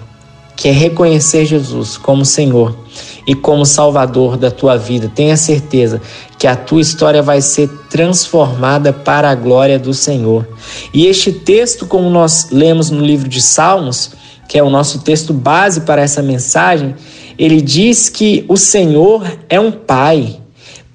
que 0.56 0.66
é 0.66 0.72
reconhecer 0.72 1.46
Jesus 1.46 1.96
como 1.96 2.24
Senhor 2.24 2.76
e 3.24 3.36
como 3.36 3.64
Salvador 3.64 4.36
da 4.36 4.50
tua 4.50 4.76
vida, 4.76 5.08
tenha 5.14 5.36
certeza 5.36 6.02
que 6.36 6.48
a 6.48 6.56
tua 6.56 6.80
história 6.80 7.22
vai 7.22 7.40
ser 7.40 7.68
transformada 7.88 8.92
para 8.92 9.30
a 9.30 9.34
glória 9.36 9.78
do 9.78 9.94
Senhor. 9.94 10.44
E 10.92 11.06
este 11.06 11.30
texto, 11.30 11.86
como 11.86 12.10
nós 12.10 12.48
lemos 12.50 12.90
no 12.90 13.00
livro 13.00 13.28
de 13.28 13.40
Salmos, 13.40 14.10
que 14.48 14.58
é 14.58 14.62
o 14.62 14.70
nosso 14.70 15.00
texto 15.00 15.32
base 15.32 15.82
para 15.82 16.02
essa 16.02 16.22
mensagem, 16.22 16.94
ele 17.38 17.60
diz 17.60 18.08
que 18.08 18.44
o 18.48 18.56
Senhor 18.56 19.24
é 19.48 19.60
um 19.60 19.70
pai. 19.70 20.40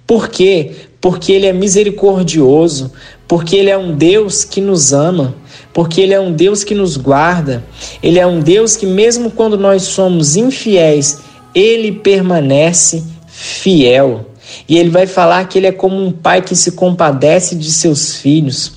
Por 0.08 0.30
quê? 0.30 0.72
Porque 1.00 1.32
ele 1.32 1.46
é 1.46 1.54
misericordioso, 1.54 2.92
porque 3.28 3.56
ele 3.56 3.70
é 3.70 3.78
um 3.78 3.96
Deus 3.96 4.44
que 4.44 4.60
nos 4.60 4.94
ama, 4.94 5.36
porque 5.74 6.02
ele 6.02 6.14
é 6.14 6.20
um 6.20 6.32
Deus 6.32 6.64
que 6.64 6.76
nos 6.76 6.98
guarda. 6.98 7.64
Ele 8.02 8.20
é 8.20 8.28
um 8.28 8.40
Deus 8.40 8.76
que 8.76 8.86
mesmo 8.86 9.32
quando 9.32 9.58
nós 9.58 9.84
somos 9.84 10.36
infiéis, 10.36 11.20
ele 11.54 11.92
permanece 11.92 13.04
fiel. 13.28 14.26
E 14.68 14.78
ele 14.78 14.90
vai 14.90 15.08
falar 15.08 15.48
que 15.48 15.58
ele 15.58 15.68
é 15.68 15.72
como 15.72 15.96
um 15.96 16.12
pai 16.12 16.42
que 16.42 16.56
se 16.56 16.74
compadece 16.74 17.56
de 17.56 17.72
seus 17.72 18.16
filhos. 18.16 18.74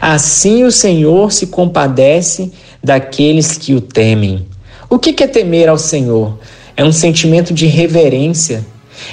Assim 0.00 0.64
o 0.64 0.70
Senhor 0.70 1.32
se 1.32 1.48
compadece 1.48 2.52
daqueles 2.84 3.58
que 3.58 3.74
o 3.74 3.80
temem. 3.80 4.46
O 4.88 4.98
que 4.98 5.24
é 5.24 5.26
temer 5.26 5.68
ao 5.68 5.78
Senhor? 5.78 6.38
É 6.76 6.84
um 6.84 6.92
sentimento 6.92 7.54
de 7.54 7.66
reverência, 7.66 8.64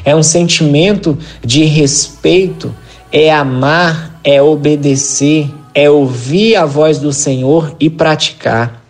é 0.04 0.16
um 0.16 0.22
sentimento 0.22 1.18
de 1.44 1.64
respeito, 1.64 2.76
é 3.12 3.32
amar, 3.32 4.20
é 4.24 4.42
obedecer, 4.42 5.50
é 5.74 5.90
ouvir 5.90 6.56
a 6.56 6.66
voz 6.66 7.00
do 7.00 7.14
Senhor 7.14 7.76
e 7.80 7.90
praticar. 7.90 8.84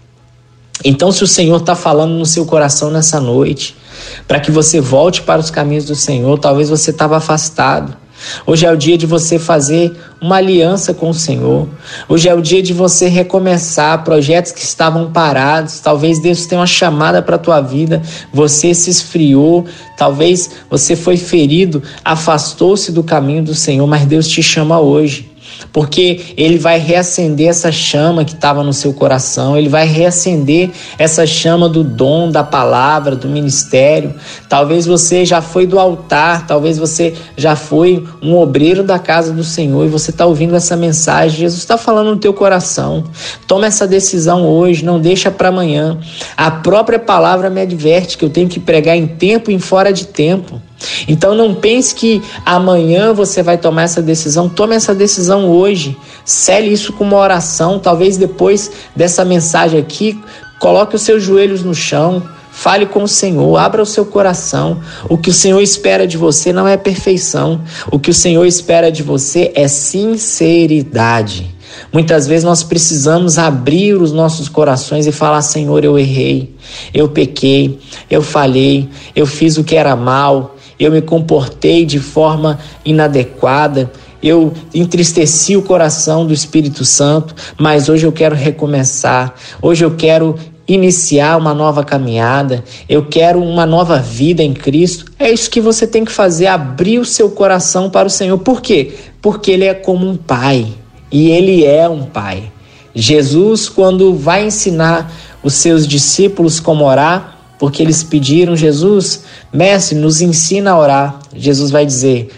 Então, 0.83 1.11
se 1.11 1.23
o 1.23 1.27
Senhor 1.27 1.57
está 1.57 1.75
falando 1.75 2.13
no 2.13 2.25
seu 2.25 2.45
coração 2.45 2.89
nessa 2.89 3.19
noite, 3.19 3.75
para 4.27 4.39
que 4.39 4.51
você 4.51 4.79
volte 4.79 5.21
para 5.21 5.39
os 5.39 5.51
caminhos 5.51 5.85
do 5.85 5.95
Senhor. 5.95 6.37
Talvez 6.39 6.69
você 6.69 6.91
estava 6.91 7.17
afastado. 7.17 7.95
Hoje 8.45 8.65
é 8.65 8.71
o 8.71 8.77
dia 8.77 8.97
de 8.97 9.05
você 9.05 9.39
fazer 9.39 9.93
uma 10.19 10.35
aliança 10.37 10.93
com 10.93 11.09
o 11.09 11.13
Senhor. 11.13 11.67
Hoje 12.07 12.29
é 12.29 12.33
o 12.33 12.41
dia 12.41 12.61
de 12.61 12.73
você 12.73 13.07
recomeçar 13.07 14.03
projetos 14.03 14.51
que 14.51 14.61
estavam 14.61 15.11
parados. 15.11 15.79
Talvez 15.79 16.19
Deus 16.19 16.45
tenha 16.45 16.61
uma 16.61 16.67
chamada 16.67 17.21
para 17.21 17.35
a 17.35 17.39
tua 17.39 17.61
vida. 17.61 18.01
Você 18.33 18.73
se 18.73 18.89
esfriou, 18.89 19.65
talvez 19.97 20.49
você 20.69 20.95
foi 20.95 21.17
ferido, 21.17 21.81
afastou-se 22.03 22.91
do 22.91 23.03
caminho 23.03 23.43
do 23.43 23.55
Senhor, 23.55 23.87
mas 23.87 24.05
Deus 24.05 24.27
te 24.27 24.43
chama 24.43 24.79
hoje 24.79 25.30
porque 25.71 26.33
ele 26.37 26.57
vai 26.57 26.79
reacender 26.79 27.47
essa 27.49 27.71
chama 27.71 28.25
que 28.25 28.33
estava 28.33 28.63
no 28.63 28.73
seu 28.73 28.93
coração, 28.93 29.57
ele 29.57 29.69
vai 29.69 29.87
reacender 29.87 30.69
essa 30.97 31.25
chama 31.25 31.67
do 31.69 31.83
dom, 31.83 32.29
da 32.29 32.43
palavra, 32.43 33.15
do 33.15 33.27
ministério. 33.27 34.13
Talvez 34.49 34.85
você 34.85 35.25
já 35.25 35.41
foi 35.41 35.65
do 35.65 35.79
altar, 35.79 36.45
talvez 36.47 36.77
você 36.77 37.13
já 37.37 37.55
foi 37.55 38.05
um 38.21 38.35
obreiro 38.35 38.83
da 38.83 38.99
casa 38.99 39.31
do 39.31 39.43
Senhor 39.43 39.85
e 39.85 39.89
você 39.89 40.11
está 40.11 40.25
ouvindo 40.25 40.55
essa 40.55 40.75
mensagem. 40.75 41.39
Jesus 41.39 41.61
está 41.61 41.77
falando 41.77 42.11
no 42.11 42.17
teu 42.17 42.33
coração. 42.33 43.03
Toma 43.47 43.65
essa 43.65 43.87
decisão 43.87 44.47
hoje, 44.47 44.83
não 44.83 44.99
deixa 44.99 45.31
para 45.31 45.49
amanhã. 45.49 45.97
A 46.35 46.51
própria 46.51 46.99
palavra 46.99 47.49
me 47.49 47.61
adverte 47.61 48.17
que 48.17 48.25
eu 48.25 48.29
tenho 48.29 48.47
que 48.47 48.59
pregar 48.59 48.97
em 48.97 49.07
tempo 49.07 49.51
e 49.51 49.53
em 49.53 49.59
fora 49.59 49.91
de 49.91 50.07
tempo. 50.07 50.61
Então 51.07 51.35
não 51.35 51.53
pense 51.53 51.93
que 51.93 52.21
amanhã 52.45 53.13
você 53.13 53.41
vai 53.41 53.57
tomar 53.57 53.83
essa 53.83 54.01
decisão, 54.01 54.49
tome 54.49 54.75
essa 54.75 54.93
decisão 54.93 55.49
hoje. 55.49 55.97
Cele 56.23 56.67
isso 56.67 56.93
com 56.93 57.03
uma 57.03 57.17
oração, 57.17 57.79
talvez 57.79 58.17
depois 58.17 58.71
dessa 58.95 59.25
mensagem 59.25 59.79
aqui, 59.79 60.19
coloque 60.59 60.95
os 60.95 61.01
seus 61.01 61.23
joelhos 61.23 61.63
no 61.63 61.73
chão, 61.73 62.23
fale 62.51 62.85
com 62.85 63.03
o 63.03 63.07
Senhor, 63.07 63.57
abra 63.57 63.81
o 63.81 63.85
seu 63.85 64.05
coração. 64.05 64.79
O 65.09 65.17
que 65.17 65.29
o 65.29 65.33
Senhor 65.33 65.61
espera 65.61 66.05
de 66.05 66.17
você 66.17 66.53
não 66.53 66.67
é 66.67 66.77
perfeição. 66.77 67.61
O 67.91 67.99
que 67.99 68.09
o 68.09 68.13
Senhor 68.13 68.45
espera 68.45 68.91
de 68.91 69.01
você 69.01 69.51
é 69.55 69.67
sinceridade. 69.67 71.55
Muitas 71.91 72.27
vezes 72.27 72.43
nós 72.43 72.63
precisamos 72.63 73.37
abrir 73.37 73.95
os 73.95 74.11
nossos 74.11 74.47
corações 74.47 75.07
e 75.07 75.11
falar: 75.11 75.41
Senhor, 75.41 75.83
eu 75.83 75.97
errei, 75.97 76.53
eu 76.93 77.09
pequei, 77.09 77.79
eu 78.09 78.21
falhei, 78.21 78.89
eu 79.15 79.25
fiz 79.25 79.57
o 79.57 79.63
que 79.63 79.75
era 79.75 79.95
mal, 79.95 80.57
eu 80.83 80.91
me 80.91 81.01
comportei 81.01 81.85
de 81.85 81.99
forma 81.99 82.59
inadequada, 82.83 83.91
eu 84.21 84.53
entristeci 84.73 85.57
o 85.57 85.61
coração 85.61 86.25
do 86.25 86.33
Espírito 86.33 86.85
Santo, 86.85 87.33
mas 87.57 87.89
hoje 87.89 88.05
eu 88.05 88.11
quero 88.11 88.35
recomeçar, 88.35 89.33
hoje 89.61 89.83
eu 89.83 89.91
quero 89.91 90.35
iniciar 90.67 91.37
uma 91.37 91.53
nova 91.53 91.83
caminhada, 91.83 92.63
eu 92.87 93.05
quero 93.05 93.41
uma 93.41 93.65
nova 93.65 93.97
vida 93.97 94.43
em 94.43 94.53
Cristo. 94.53 95.11
É 95.19 95.31
isso 95.31 95.49
que 95.49 95.59
você 95.59 95.85
tem 95.85 96.05
que 96.05 96.11
fazer, 96.11 96.47
abrir 96.47 96.99
o 96.99 97.05
seu 97.05 97.29
coração 97.31 97.89
para 97.89 98.07
o 98.07 98.11
Senhor. 98.11 98.37
Por 98.37 98.61
quê? 98.61 98.93
Porque 99.21 99.51
Ele 99.51 99.65
é 99.65 99.73
como 99.73 100.07
um 100.07 100.15
pai 100.15 100.67
e 101.11 101.29
Ele 101.29 101.65
é 101.65 101.89
um 101.89 102.03
pai. 102.03 102.51
Jesus, 102.93 103.69
quando 103.69 104.13
vai 104.13 104.45
ensinar 104.45 105.11
os 105.43 105.53
seus 105.53 105.87
discípulos 105.87 106.59
como 106.59 106.85
orar, 106.85 107.30
porque 107.61 107.83
eles 107.83 108.01
pediram, 108.01 108.55
Jesus, 108.55 109.23
mestre, 109.53 109.95
nos 109.95 110.19
ensina 110.19 110.71
a 110.71 110.79
orar. 110.79 111.19
Jesus 111.31 111.69
vai 111.69 111.85
dizer: 111.85 112.31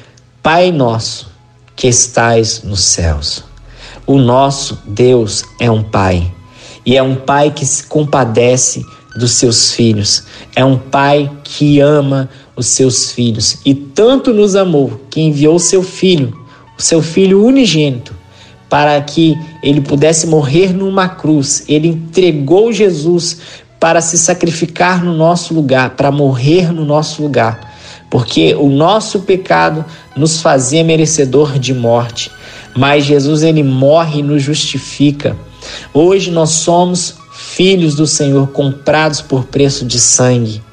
Pai 0.43 0.69
nosso 0.69 1.31
que 1.77 1.87
estais 1.87 2.61
nos 2.61 2.81
céus. 2.81 3.41
O 4.05 4.17
nosso 4.17 4.79
Deus 4.85 5.45
é 5.61 5.71
um 5.71 5.81
Pai, 5.81 6.29
e 6.85 6.97
é 6.97 7.01
um 7.01 7.15
Pai 7.15 7.51
que 7.51 7.65
se 7.65 7.83
compadece 7.85 8.85
dos 9.15 9.31
seus 9.31 9.71
filhos, 9.71 10.25
é 10.57 10.65
um 10.65 10.77
Pai 10.77 11.31
que 11.41 11.79
ama 11.79 12.29
os 12.53 12.67
seus 12.67 13.13
filhos, 13.13 13.59
e 13.65 13.73
tanto 13.73 14.33
nos 14.33 14.57
amou 14.57 14.99
que 15.09 15.21
enviou 15.21 15.55
o 15.55 15.59
seu 15.59 15.81
filho, 15.81 16.37
o 16.77 16.81
seu 16.81 17.01
filho 17.01 17.45
unigênito, 17.45 18.13
para 18.69 18.99
que 19.01 19.37
ele 19.61 19.79
pudesse 19.79 20.27
morrer 20.27 20.73
numa 20.73 21.07
cruz. 21.07 21.63
Ele 21.69 21.87
entregou 21.87 22.73
Jesus 22.73 23.37
para 23.83 23.99
se 23.99 24.17
sacrificar 24.17 25.03
no 25.03 25.13
nosso 25.13 25.53
lugar, 25.53 25.89
para 25.97 26.09
morrer 26.09 26.71
no 26.71 26.85
nosso 26.85 27.21
lugar, 27.21 27.75
porque 28.09 28.55
o 28.55 28.69
nosso 28.69 29.23
pecado 29.23 29.83
nos 30.15 30.39
fazia 30.39 30.85
merecedor 30.85 31.59
de 31.59 31.73
morte, 31.73 32.31
mas 32.77 33.03
Jesus 33.03 33.43
ele 33.43 33.61
morre 33.61 34.21
e 34.21 34.23
nos 34.23 34.41
justifica. 34.41 35.35
Hoje 35.93 36.31
nós 36.31 36.51
somos 36.51 37.15
filhos 37.35 37.93
do 37.93 38.07
Senhor 38.07 38.47
comprados 38.51 39.19
por 39.19 39.43
preço 39.43 39.83
de 39.83 39.99
sangue. 39.99 40.63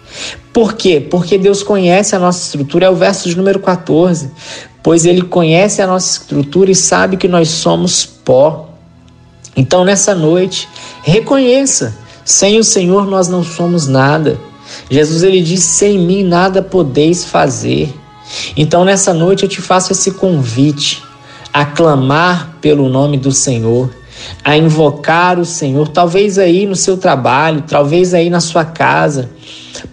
Por 0.53 0.75
quê? 0.75 1.01
Porque 1.01 1.37
Deus 1.37 1.65
conhece 1.65 2.15
a 2.15 2.19
nossa 2.21 2.45
estrutura, 2.45 2.87
é 2.87 2.91
o 2.91 2.95
verso 2.95 3.29
de 3.29 3.37
número 3.37 3.59
14. 3.59 4.31
Pois 4.85 5.05
ele 5.05 5.23
conhece 5.23 5.83
a 5.83 5.87
nossa 5.89 6.21
estrutura 6.21 6.71
e 6.71 6.77
sabe 6.77 7.17
que 7.17 7.27
nós 7.27 7.49
somos 7.49 8.07
pó. 8.07 8.69
Então, 9.57 9.85
nessa 9.85 10.15
noite, 10.15 10.69
Reconheça, 11.03 11.95
sem 12.25 12.59
o 12.59 12.65
Senhor 12.65 13.07
nós 13.07 13.29
não 13.29 13.43
somos 13.43 13.87
nada. 13.87 14.39
Jesus 14.91 15.23
ele 15.23 15.41
diz: 15.41 15.63
sem 15.63 15.99
mim 15.99 16.23
nada 16.23 16.63
podeis 16.63 17.25
fazer. 17.25 17.93
Então 18.57 18.85
nessa 18.85 19.13
noite 19.13 19.43
eu 19.43 19.49
te 19.49 19.61
faço 19.61 19.93
esse 19.93 20.13
convite 20.13 21.03
a 21.53 21.65
clamar 21.65 22.57
pelo 22.61 22.89
nome 22.89 23.17
do 23.19 23.33
Senhor, 23.33 23.91
a 24.45 24.57
invocar 24.57 25.39
o 25.39 25.45
Senhor, 25.45 25.89
talvez 25.89 26.39
aí 26.39 26.67
no 26.67 26.77
seu 26.77 26.97
trabalho, 26.97 27.65
talvez 27.67 28.15
aí 28.15 28.31
na 28.31 28.41
sua 28.41 28.65
casa, 28.65 29.31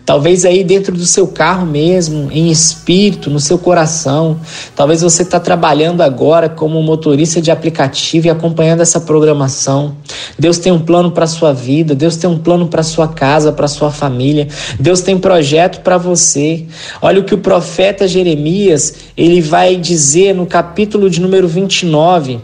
Talvez 0.06 0.46
aí 0.46 0.64
dentro 0.64 0.96
do 0.96 1.06
seu 1.06 1.28
carro 1.28 1.66
mesmo, 1.66 2.32
em 2.32 2.50
espírito, 2.50 3.30
no 3.30 3.40
seu 3.40 3.58
coração. 3.58 4.40
Talvez 4.76 5.02
você 5.02 5.22
está 5.22 5.40
trabalhando 5.40 6.02
agora 6.02 6.48
como 6.50 6.82
motorista 6.82 7.42
de 7.42 7.52
aplicativo 7.52 8.28
e 8.28 8.30
acompanhando 8.30 8.82
essa 8.82 9.02
programação. 9.02 9.96
Deus 10.38 10.58
tem 10.58 10.72
um 10.72 10.80
plano 10.80 11.12
para 11.12 11.28
sua 11.28 11.54
vida, 11.54 11.94
Deus 11.94 12.16
tem 12.16 12.30
um 12.30 12.38
plano 12.38 12.68
para 12.68 12.84
sua 12.84 13.08
casa, 13.08 13.52
para 13.52 13.68
sua 13.68 13.92
família. 13.92 14.48
Deus 14.80 15.02
tem 15.02 15.18
projeto 15.18 15.82
para 15.82 15.98
você. 15.98 16.66
Olha 17.02 17.20
o 17.20 17.24
que 17.24 17.34
o 17.34 17.40
profeta 17.40 18.08
Jeremias, 18.08 18.96
ele 19.16 19.42
vai 19.42 19.76
dizer 19.76 20.34
no 20.34 20.46
capítulo 20.46 21.10
de 21.10 21.20
número 21.20 21.48
29 21.48 22.40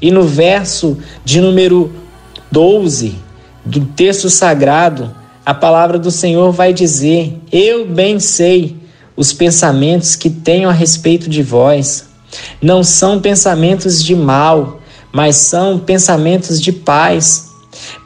e 0.00 0.10
no 0.10 0.22
verso 0.22 0.98
de 1.24 1.40
número 1.40 1.92
12 2.50 3.16
do 3.64 3.80
texto 3.84 4.30
sagrado 4.30 5.17
a 5.48 5.54
palavra 5.54 5.98
do 5.98 6.10
Senhor 6.10 6.52
vai 6.52 6.74
dizer: 6.74 7.40
Eu 7.50 7.86
bem 7.86 8.20
sei 8.20 8.76
os 9.16 9.32
pensamentos 9.32 10.14
que 10.14 10.28
tenho 10.28 10.68
a 10.68 10.72
respeito 10.72 11.26
de 11.26 11.42
vós. 11.42 12.06
Não 12.60 12.84
são 12.84 13.18
pensamentos 13.18 14.04
de 14.04 14.14
mal, 14.14 14.78
mas 15.10 15.36
são 15.36 15.78
pensamentos 15.78 16.60
de 16.60 16.70
paz, 16.70 17.48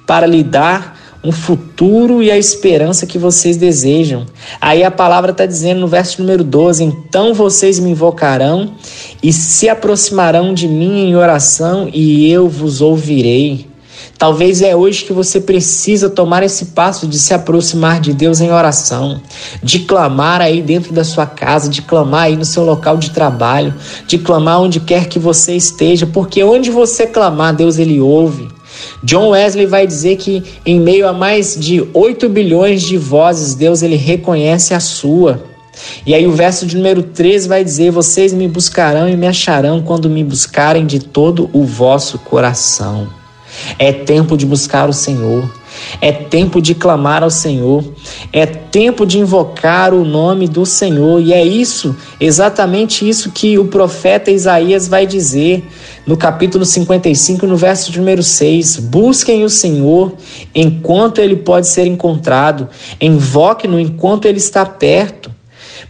para 0.07 0.25
lhe 0.25 0.45
dar 0.45 0.97
um 1.25 1.33
futuro 1.33 2.23
e 2.23 2.31
a 2.31 2.39
esperança 2.39 3.07
que 3.07 3.19
vocês 3.19 3.57
desejam. 3.57 4.25
Aí 4.61 4.85
a 4.85 4.91
palavra 4.93 5.33
está 5.33 5.45
dizendo 5.45 5.81
no 5.81 5.89
verso 5.89 6.23
número 6.23 6.45
12: 6.45 6.85
Então 6.85 7.35
vocês 7.35 7.81
me 7.81 7.91
invocarão 7.91 8.77
e 9.21 9.33
se 9.33 9.69
aproximarão 9.69 10.55
de 10.55 10.69
mim 10.69 11.09
em 11.09 11.17
oração, 11.17 11.91
e 11.93 12.31
eu 12.31 12.49
vos 12.49 12.81
ouvirei. 12.81 13.72
Talvez 14.23 14.63
é 14.63 14.77
hoje 14.77 15.05
que 15.05 15.13
você 15.13 15.41
precisa 15.41 16.09
tomar 16.09 16.45
esse 16.45 16.67
passo 16.67 17.09
de 17.09 17.19
se 17.19 17.35
aproximar 17.35 18.01
de 18.01 18.13
Deus 18.13 18.41
em 18.41 18.53
oração, 18.53 19.21
de 19.61 19.81
clamar 19.81 20.41
aí 20.41 20.63
dentro 20.63 20.93
da 20.93 21.03
sua 21.03 21.27
casa, 21.27 21.69
de 21.69 21.83
clamar 21.83 22.27
aí 22.27 22.37
no 22.37 22.45
seu 22.45 22.63
local 22.63 22.99
de 22.99 23.11
trabalho, 23.11 23.75
de 24.07 24.19
clamar 24.19 24.61
onde 24.61 24.79
quer 24.79 25.09
que 25.09 25.19
você 25.19 25.57
esteja, 25.57 26.07
porque 26.07 26.45
onde 26.45 26.71
você 26.71 27.05
clamar, 27.05 27.53
Deus 27.53 27.81
ele 27.81 28.01
ouve. 28.01 28.47
John 29.03 29.31
Wesley 29.31 29.67
vai 29.67 29.89
dizer 29.89 30.15
que 30.19 30.41
em 30.65 30.79
meio 30.79 31.09
a 31.09 31.13
mais 31.13 31.57
de 31.59 31.85
8 31.93 32.29
bilhões 32.29 32.81
de 32.83 32.97
vozes, 32.97 33.57
Deus 33.57 33.83
ele 33.83 33.97
reconhece 33.97 34.73
a 34.73 34.79
sua. 34.79 35.43
E 36.07 36.15
aí 36.15 36.29
o 36.29 36.33
verso 36.33 36.65
de 36.65 36.77
número 36.77 37.03
13 37.03 37.49
vai 37.49 37.65
dizer: 37.65 37.91
Vocês 37.91 38.33
me 38.33 38.47
buscarão 38.47 39.09
e 39.09 39.17
me 39.17 39.27
acharão 39.27 39.83
quando 39.83 40.09
me 40.09 40.23
buscarem 40.23 40.87
de 40.87 41.01
todo 41.01 41.51
o 41.53 41.65
vosso 41.65 42.21
coração. 42.21 43.21
É 43.79 43.93
tempo 43.93 44.37
de 44.37 44.47
buscar 44.47 44.89
o 44.89 44.93
Senhor. 44.93 45.51
É 46.01 46.13
tempo 46.13 46.61
de 46.61 46.75
clamar 46.75 47.23
ao 47.23 47.31
Senhor. 47.31 47.85
É 48.33 48.47
tempo 48.47 49.07
de 49.07 49.19
invocar 49.19 49.95
o 49.95 50.05
nome 50.05 50.49
do 50.49 50.67
Senhor. 50.67 51.21
E 51.21 51.33
é 51.33 51.45
isso, 51.45 51.97
exatamente 52.21 53.09
isso 53.09 53.31
que 53.31 53.59
o 53.59 53.67
profeta 53.67 54.31
Isaías 54.31 54.89
vai 54.89 55.07
dizer 55.07 55.65
no 56.07 56.17
capítulo 56.17 56.65
55, 56.65 57.47
no 57.47 57.57
verso 57.57 57.97
número 57.97 58.23
6. 58.23 58.79
Busquem 58.79 59.45
o 59.45 59.49
Senhor 59.49 60.15
enquanto 60.55 61.21
ele 61.21 61.37
pode 61.37 61.69
ser 61.69 61.87
encontrado. 61.87 62.69
Invoque-no 63.01 63.79
enquanto 63.79 64.27
ele 64.27 64.39
está 64.39 64.65
perto. 64.65 65.31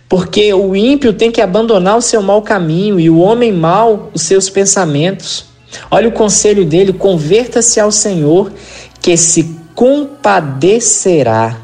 Porque 0.09 0.53
o 0.53 0.77
ímpio 0.77 1.15
tem 1.15 1.31
que 1.31 1.41
abandonar 1.41 1.97
o 1.97 2.03
seu 2.03 2.21
mau 2.23 2.43
caminho 2.43 3.01
e 3.01 3.09
o 3.09 3.19
homem 3.19 3.51
mau 3.51 4.11
os 4.13 4.23
seus 4.23 4.51
pensamentos. 4.51 5.52
Olha 5.91 6.09
o 6.09 6.13
conselho 6.13 6.65
dele: 6.65 6.93
converta-se 6.93 7.81
ao 7.81 7.91
Senhor, 7.91 8.53
que 9.01 9.17
se 9.17 9.57
compadecerá, 9.75 11.57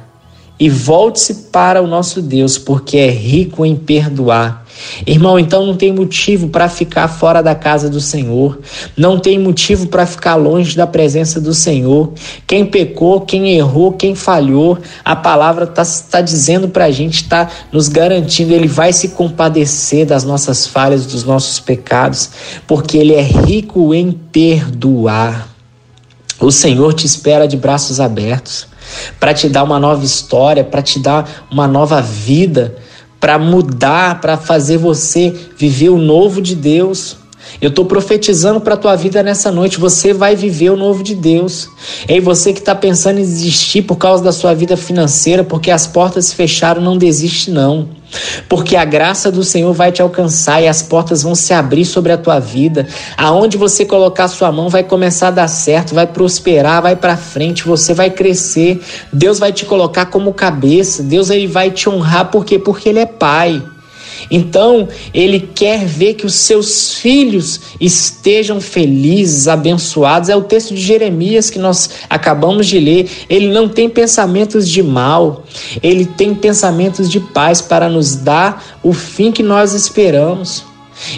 e 0.58 0.68
volte-se 0.68 1.34
para 1.52 1.80
o 1.80 1.86
nosso 1.86 2.20
Deus, 2.20 2.58
porque 2.58 2.96
é 2.96 3.10
rico 3.10 3.64
em 3.64 3.76
perdoar. 3.76 4.66
Irmão, 5.06 5.38
então 5.38 5.66
não 5.66 5.76
tem 5.76 5.92
motivo 5.92 6.49
para 6.49 6.68
ficar 6.68 7.08
fora 7.08 7.42
da 7.42 7.54
casa 7.54 7.88
do 7.88 8.00
Senhor, 8.00 8.58
não 8.97 9.18
tem 9.18 9.38
motivo 9.38 9.88
para 9.88 10.06
ficar 10.06 10.36
longe 10.36 10.76
da 10.76 10.86
presença 10.86 11.40
do 11.40 11.52
Senhor. 11.52 12.12
Quem 12.47 12.64
pecou, 12.64 13.21
quem 13.21 13.56
errou, 13.56 13.92
quem 13.92 14.14
falhou, 14.14 14.78
a 15.04 15.16
palavra 15.16 15.64
está 15.64 15.84
tá 16.10 16.21
dizendo 16.21 16.68
para 16.68 16.86
a 16.86 16.90
gente, 16.90 17.23
está 17.23 17.49
nos 17.73 17.88
garantindo, 17.88 18.52
Ele 18.52 18.68
vai 18.68 18.92
se 18.92 19.08
compadecer 19.08 20.06
das 20.06 20.25
nossas 20.25 20.66
falhas, 20.66 21.06
dos 21.06 21.25
nossos 21.25 21.58
pecados, 21.58 22.30
porque 22.66 22.97
Ele 22.97 23.14
é 23.14 23.23
rico 23.23 23.92
em 23.94 24.12
perdoar. 24.12 25.49
O 26.40 26.52
Senhor 26.52 26.94
te 26.94 27.04
espera 27.04 27.49
de 27.49 27.56
braços 27.56 27.99
abertos 27.99 28.68
para 29.18 29.34
te 29.34 29.48
dar 29.48 29.64
uma 29.64 29.78
nova 29.78 30.04
história, 30.04 30.64
para 30.64 30.82
te 30.82 30.98
dar 30.98 31.46
uma 31.50 31.66
nova 31.66 32.00
vida 32.00 32.76
para 33.20 33.38
mudar, 33.38 34.20
para 34.20 34.36
fazer 34.36 34.78
você 34.78 35.34
viver 35.56 35.88
o 35.88 35.98
novo 35.98 36.40
de 36.40 36.54
Deus. 36.54 37.16
Eu 37.60 37.70
estou 37.70 37.84
profetizando 37.84 38.60
para 38.60 38.74
a 38.74 38.76
tua 38.76 38.94
vida 38.94 39.22
nessa 39.22 39.50
noite. 39.50 39.80
Você 39.80 40.12
vai 40.12 40.36
viver 40.36 40.70
o 40.70 40.76
novo 40.76 41.02
de 41.02 41.14
Deus. 41.14 41.68
Ei, 42.06 42.20
você 42.20 42.52
que 42.52 42.60
está 42.60 42.74
pensando 42.74 43.18
em 43.18 43.22
desistir 43.22 43.82
por 43.82 43.96
causa 43.96 44.22
da 44.22 44.32
sua 44.32 44.54
vida 44.54 44.76
financeira, 44.76 45.42
porque 45.42 45.70
as 45.70 45.86
portas 45.86 46.26
se 46.26 46.34
fecharam, 46.34 46.80
não 46.80 46.96
desiste 46.96 47.50
não. 47.50 47.88
Porque 48.49 48.76
a 48.76 48.84
graça 48.84 49.30
do 49.30 49.44
Senhor 49.44 49.73
vai 49.73 49.92
te 49.92 50.00
alcançar 50.00 50.62
e 50.62 50.68
as 50.68 50.82
portas 50.82 51.23
vão 51.23 51.34
se 51.34 51.52
abrir 51.52 51.84
sobre 51.84 52.12
a 52.12 52.18
tua 52.18 52.38
vida. 52.38 52.86
Aonde 53.16 53.56
você 53.56 53.84
colocar 53.84 54.28
sua 54.28 54.50
mão 54.50 54.68
vai 54.68 54.82
começar 54.82 55.28
a 55.28 55.32
dar 55.32 55.49
certo, 55.49 55.94
vai 55.94 56.06
prosperar, 56.06 56.82
vai 56.82 56.97
para 56.97 57.16
frente, 57.16 57.64
você 57.64 57.92
vai 57.92 58.10
crescer. 58.10 58.80
Deus 59.12 59.38
vai 59.38 59.52
te 59.52 59.64
colocar 59.64 60.06
como 60.06 60.32
cabeça. 60.32 61.02
Deus 61.02 61.30
ele 61.30 61.47
vai 61.47 61.71
te 61.71 61.88
honrar 61.88 62.30
porque 62.30 62.58
porque 62.58 62.88
ele 62.88 63.00
é 63.00 63.06
pai. 63.06 63.62
Então, 64.31 64.89
ele 65.13 65.49
quer 65.54 65.85
ver 65.85 66.15
que 66.15 66.26
os 66.26 66.35
seus 66.35 66.95
filhos 66.95 67.61
estejam 67.81 68.61
felizes, 68.61 69.49
abençoados. 69.49 70.28
É 70.28 70.37
o 70.37 70.43
texto 70.43 70.75
de 70.75 70.81
Jeremias 70.81 71.50
que 71.50 71.59
nós 71.59 71.91
acabamos 72.09 72.67
de 72.67 72.78
ler. 72.78 73.09
Ele 73.28 73.49
não 73.49 73.69
tem 73.69 73.89
pensamentos 73.89 74.69
de 74.69 74.83
mal, 74.83 75.45
ele 75.83 76.04
tem 76.04 76.35
pensamentos 76.35 77.11
de 77.11 77.21
paz 77.21 77.61
para 77.61 77.89
nos 77.89 78.17
dar 78.17 78.78
o 78.83 78.93
fim 78.93 79.31
que 79.33 79.43
nós 79.43 79.73
esperamos. 79.75 80.65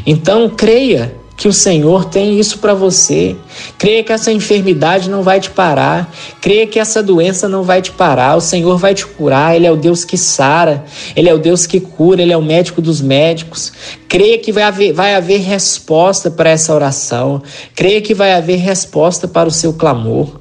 Então, 0.07 0.49
creia 0.49 1.20
que 1.41 1.49
o 1.49 1.55
Senhor 1.55 2.05
tem 2.05 2.39
isso 2.39 2.59
para 2.59 2.75
você. 2.75 3.35
Creia 3.79 4.05
que 4.05 4.13
essa 4.13 4.31
enfermidade 4.31 5.09
não 5.09 5.23
vai 5.23 5.41
te 5.41 5.49
parar. 5.49 6.13
Creia 6.39 6.67
que 6.67 6.79
essa 6.79 7.03
doença 7.03 7.49
não 7.49 7.63
vai 7.63 7.81
te 7.81 7.91
parar. 7.93 8.37
O 8.37 8.43
Senhor 8.43 8.77
vai 8.77 8.95
te 8.95 9.07
curar. 9.07 9.57
Ele 9.57 9.67
é 9.67 9.73
o 9.73 9.77
Deus 9.77 10.05
que 10.05 10.19
sara. 10.19 10.85
Ele 11.17 11.31
é 11.31 11.35
o 11.35 11.39
Deus 11.39 11.67
que 11.67 11.81
cura. 11.81 12.21
Ele 12.21 12.35
é 12.35 12.37
o 12.37 12.43
médico 12.43 12.83
dos 12.83 13.01
médicos. 13.01 13.73
Creia 14.07 14.37
que 14.37 14.53
vai 14.53 14.65
haver, 14.65 14.93
vai 14.93 15.15
haver 15.15 15.41
resposta 15.41 16.31
para 16.31 16.51
essa 16.51 16.75
oração. 16.75 17.43
Creia 17.75 18.03
que 18.03 18.13
vai 18.13 18.35
haver 18.35 18.59
resposta 18.59 19.27
para 19.27 19.49
o 19.49 19.53
seu 19.53 19.73
clamor. 19.73 20.41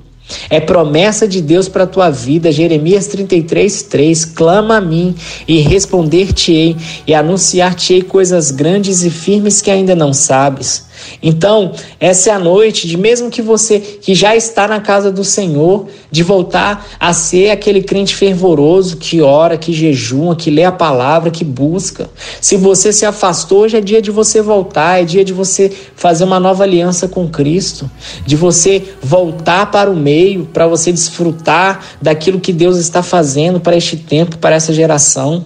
É 0.49 0.59
promessa 0.59 1.25
de 1.25 1.41
Deus 1.41 1.69
para 1.69 1.85
a 1.85 1.88
tua 1.88 2.09
vida. 2.09 2.51
Jeremias 2.51 3.07
33, 3.07 3.83
3. 3.83 4.25
Clama 4.25 4.75
a 4.75 4.81
mim 4.81 5.15
e 5.47 5.62
responder-te-ei 5.62 6.75
e 7.07 7.13
anunciar-te-ei 7.13 8.01
coisas 8.01 8.51
grandes 8.51 9.01
e 9.05 9.09
firmes 9.09 9.62
que 9.62 9.71
ainda 9.71 9.95
não 9.95 10.12
sabes. 10.12 10.88
Então, 11.21 11.73
essa 11.99 12.29
é 12.29 12.33
a 12.33 12.39
noite 12.39 12.88
de 12.88 12.97
mesmo 12.97 13.29
que 13.29 13.41
você 13.41 13.79
que 13.79 14.15
já 14.15 14.35
está 14.35 14.67
na 14.67 14.79
casa 14.79 15.12
do 15.12 15.23
Senhor, 15.23 15.88
de 16.12 16.23
voltar 16.23 16.85
a 16.99 17.13
ser 17.13 17.51
aquele 17.51 17.81
crente 17.81 18.15
fervoroso 18.15 18.97
que 18.97 19.21
ora, 19.21 19.57
que 19.57 19.73
jejuma, 19.73 20.35
que 20.35 20.49
lê 20.49 20.63
a 20.63 20.71
palavra, 20.71 21.31
que 21.31 21.43
busca. 21.43 22.09
Se 22.41 22.57
você 22.57 22.91
se 22.91 23.05
afastou, 23.05 23.59
hoje 23.59 23.77
é 23.77 23.81
dia 23.81 24.01
de 24.01 24.12
você 24.12 24.41
voltar, 24.41 25.01
é 25.01 25.05
dia 25.05 25.23
de 25.23 25.33
você 25.33 25.71
fazer 25.95 26.23
uma 26.23 26.39
nova 26.39 26.63
aliança 26.63 27.07
com 27.07 27.27
Cristo, 27.27 27.89
de 28.25 28.35
você 28.35 28.83
voltar 29.01 29.71
para 29.71 29.89
o 29.89 29.95
meio, 29.95 30.45
para 30.45 30.67
você 30.67 30.91
desfrutar 30.91 31.83
daquilo 32.01 32.39
que 32.39 32.53
Deus 32.53 32.77
está 32.77 33.03
fazendo 33.03 33.59
para 33.59 33.75
este 33.75 33.97
tempo, 33.97 34.38
para 34.38 34.55
essa 34.55 34.73
geração. 34.73 35.45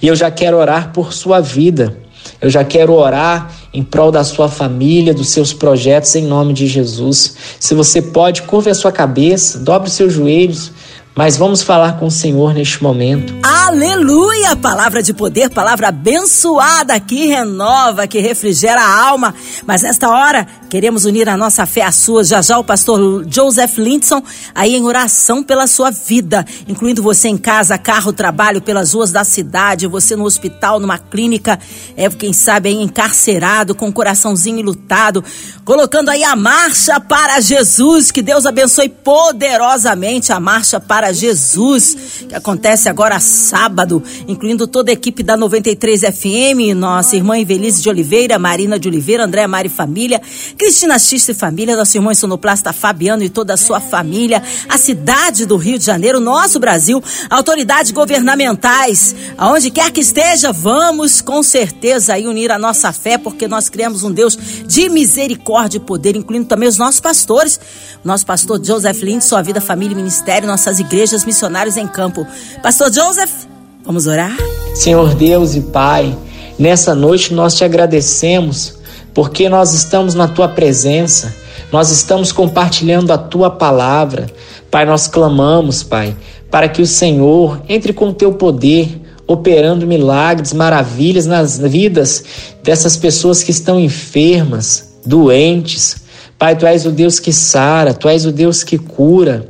E 0.00 0.06
eu 0.06 0.14
já 0.14 0.30
quero 0.30 0.56
orar 0.56 0.92
por 0.92 1.12
sua 1.12 1.40
vida. 1.40 1.96
Eu 2.40 2.50
já 2.50 2.64
quero 2.64 2.92
orar 2.92 3.50
em 3.76 3.82
prol 3.82 4.10
da 4.10 4.24
sua 4.24 4.48
família, 4.48 5.12
dos 5.12 5.28
seus 5.28 5.52
projetos, 5.52 6.14
em 6.14 6.24
nome 6.24 6.54
de 6.54 6.66
Jesus. 6.66 7.36
Se 7.60 7.74
você 7.74 8.00
pode, 8.00 8.40
curva 8.42 8.70
a 8.70 8.74
sua 8.74 8.90
cabeça, 8.90 9.58
dobre 9.58 9.88
os 9.88 9.94
seus 9.94 10.14
joelhos, 10.14 10.72
mas 11.16 11.38
vamos 11.38 11.62
falar 11.62 11.98
com 11.98 12.06
o 12.06 12.10
Senhor 12.10 12.52
neste 12.52 12.82
momento. 12.82 13.34
Aleluia! 13.42 14.36
palavra 14.54 15.02
de 15.02 15.14
poder, 15.14 15.50
palavra 15.50 15.88
abençoada 15.88 17.00
que 17.00 17.26
renova, 17.26 18.06
que 18.06 18.20
refrigera 18.20 18.80
a 18.80 19.08
alma. 19.08 19.34
Mas 19.66 19.82
nesta 19.82 20.08
hora, 20.08 20.46
queremos 20.68 21.04
unir 21.04 21.28
a 21.28 21.36
nossa 21.36 21.66
fé 21.66 21.82
à 21.82 21.90
sua. 21.90 22.22
Já 22.22 22.42
já 22.42 22.58
o 22.58 22.64
pastor 22.64 23.24
Joseph 23.28 23.78
Lindson 23.78 24.22
aí 24.54 24.74
em 24.74 24.84
oração 24.84 25.42
pela 25.42 25.66
sua 25.66 25.90
vida, 25.90 26.44
incluindo 26.68 27.02
você 27.02 27.28
em 27.28 27.36
casa, 27.36 27.78
carro, 27.78 28.12
trabalho, 28.12 28.60
pelas 28.60 28.92
ruas 28.92 29.10
da 29.10 29.24
cidade, 29.24 29.86
você 29.86 30.14
no 30.14 30.24
hospital, 30.24 30.78
numa 30.78 30.98
clínica, 30.98 31.58
é 31.96 32.08
quem 32.08 32.32
sabe 32.32 32.68
aí 32.68 32.82
encarcerado, 32.82 33.74
com 33.74 33.88
o 33.88 33.92
coraçãozinho 33.92 34.62
lutado, 34.62 35.24
colocando 35.64 36.10
aí 36.10 36.22
a 36.22 36.36
marcha 36.36 37.00
para 37.00 37.40
Jesus. 37.40 38.10
Que 38.10 38.22
Deus 38.22 38.46
abençoe 38.46 38.88
poderosamente 38.88 40.32
a 40.32 40.38
marcha 40.38 40.78
para 40.78 41.05
Jesus, 41.12 41.96
que 42.28 42.34
acontece 42.34 42.88
agora 42.88 43.18
sábado, 43.20 44.02
incluindo 44.26 44.66
toda 44.66 44.90
a 44.90 44.94
equipe 44.94 45.22
da 45.22 45.36
93 45.36 46.00
FM, 46.02 46.74
nossa 46.76 47.16
irmã 47.16 47.38
Evelise 47.38 47.82
de 47.82 47.88
Oliveira, 47.88 48.38
Marina 48.38 48.78
de 48.78 48.88
Oliveira, 48.88 49.24
André 49.24 49.46
Mari 49.46 49.68
Família, 49.68 50.20
Cristina 50.56 50.98
Xista 50.98 51.32
e 51.32 51.34
Família, 51.34 51.76
nosso 51.76 51.96
irmão 51.96 52.14
sonoplasta 52.14 52.72
Fabiano 52.72 53.22
e 53.22 53.28
toda 53.28 53.54
a 53.54 53.56
sua 53.56 53.80
família, 53.80 54.42
a 54.68 54.78
cidade 54.78 55.46
do 55.46 55.56
Rio 55.56 55.78
de 55.78 55.84
Janeiro, 55.84 56.20
nosso 56.20 56.58
Brasil, 56.58 57.02
autoridades 57.30 57.90
governamentais, 57.90 59.14
aonde 59.36 59.70
quer 59.70 59.90
que 59.90 60.00
esteja, 60.00 60.52
vamos 60.52 61.20
com 61.20 61.42
certeza 61.42 62.14
aí 62.14 62.26
unir 62.26 62.50
a 62.50 62.58
nossa 62.58 62.92
fé, 62.92 63.18
porque 63.18 63.48
nós 63.48 63.68
criamos 63.68 64.02
um 64.02 64.12
Deus 64.12 64.36
de 64.66 64.88
misericórdia 64.88 65.78
e 65.78 65.80
poder, 65.80 66.16
incluindo 66.16 66.46
também 66.46 66.68
os 66.68 66.78
nossos 66.78 67.00
pastores, 67.00 67.60
nosso 68.04 68.24
pastor 68.24 68.64
Joseph 68.64 69.02
Lind, 69.02 69.20
sua 69.20 69.42
vida, 69.42 69.60
família 69.60 69.94
e 69.94 69.96
ministério, 69.96 70.46
nossas 70.46 70.78
igrejas, 70.96 71.24
missionários 71.26 71.76
em 71.76 71.86
campo. 71.86 72.26
Pastor 72.62 72.92
Joseph, 72.92 73.46
Vamos 73.86 74.08
orar? 74.08 74.36
Senhor 74.74 75.14
Deus 75.14 75.54
e 75.54 75.60
Pai, 75.60 76.12
nessa 76.58 76.92
noite 76.92 77.32
nós 77.32 77.54
te 77.54 77.64
agradecemos 77.64 78.80
porque 79.14 79.48
nós 79.48 79.74
estamos 79.74 80.12
na 80.12 80.26
tua 80.26 80.48
presença, 80.48 81.32
nós 81.70 81.92
estamos 81.92 82.32
compartilhando 82.32 83.12
a 83.12 83.18
tua 83.18 83.48
palavra. 83.48 84.26
Pai, 84.72 84.84
nós 84.84 85.06
clamamos, 85.06 85.84
Pai, 85.84 86.16
para 86.50 86.68
que 86.68 86.82
o 86.82 86.86
Senhor 86.86 87.62
entre 87.68 87.92
com 87.92 88.08
o 88.08 88.12
teu 88.12 88.32
poder, 88.32 89.00
operando 89.24 89.86
milagres, 89.86 90.52
maravilhas 90.52 91.24
nas 91.26 91.56
vidas 91.56 92.24
dessas 92.64 92.96
pessoas 92.96 93.44
que 93.44 93.52
estão 93.52 93.78
enfermas, 93.78 94.96
doentes. 95.06 95.98
Pai, 96.36 96.56
tu 96.56 96.66
és 96.66 96.84
o 96.84 96.90
Deus 96.90 97.20
que 97.20 97.32
sara, 97.32 97.94
tu 97.94 98.08
és 98.08 98.26
o 98.26 98.32
Deus 98.32 98.64
que 98.64 98.78
cura. 98.78 99.46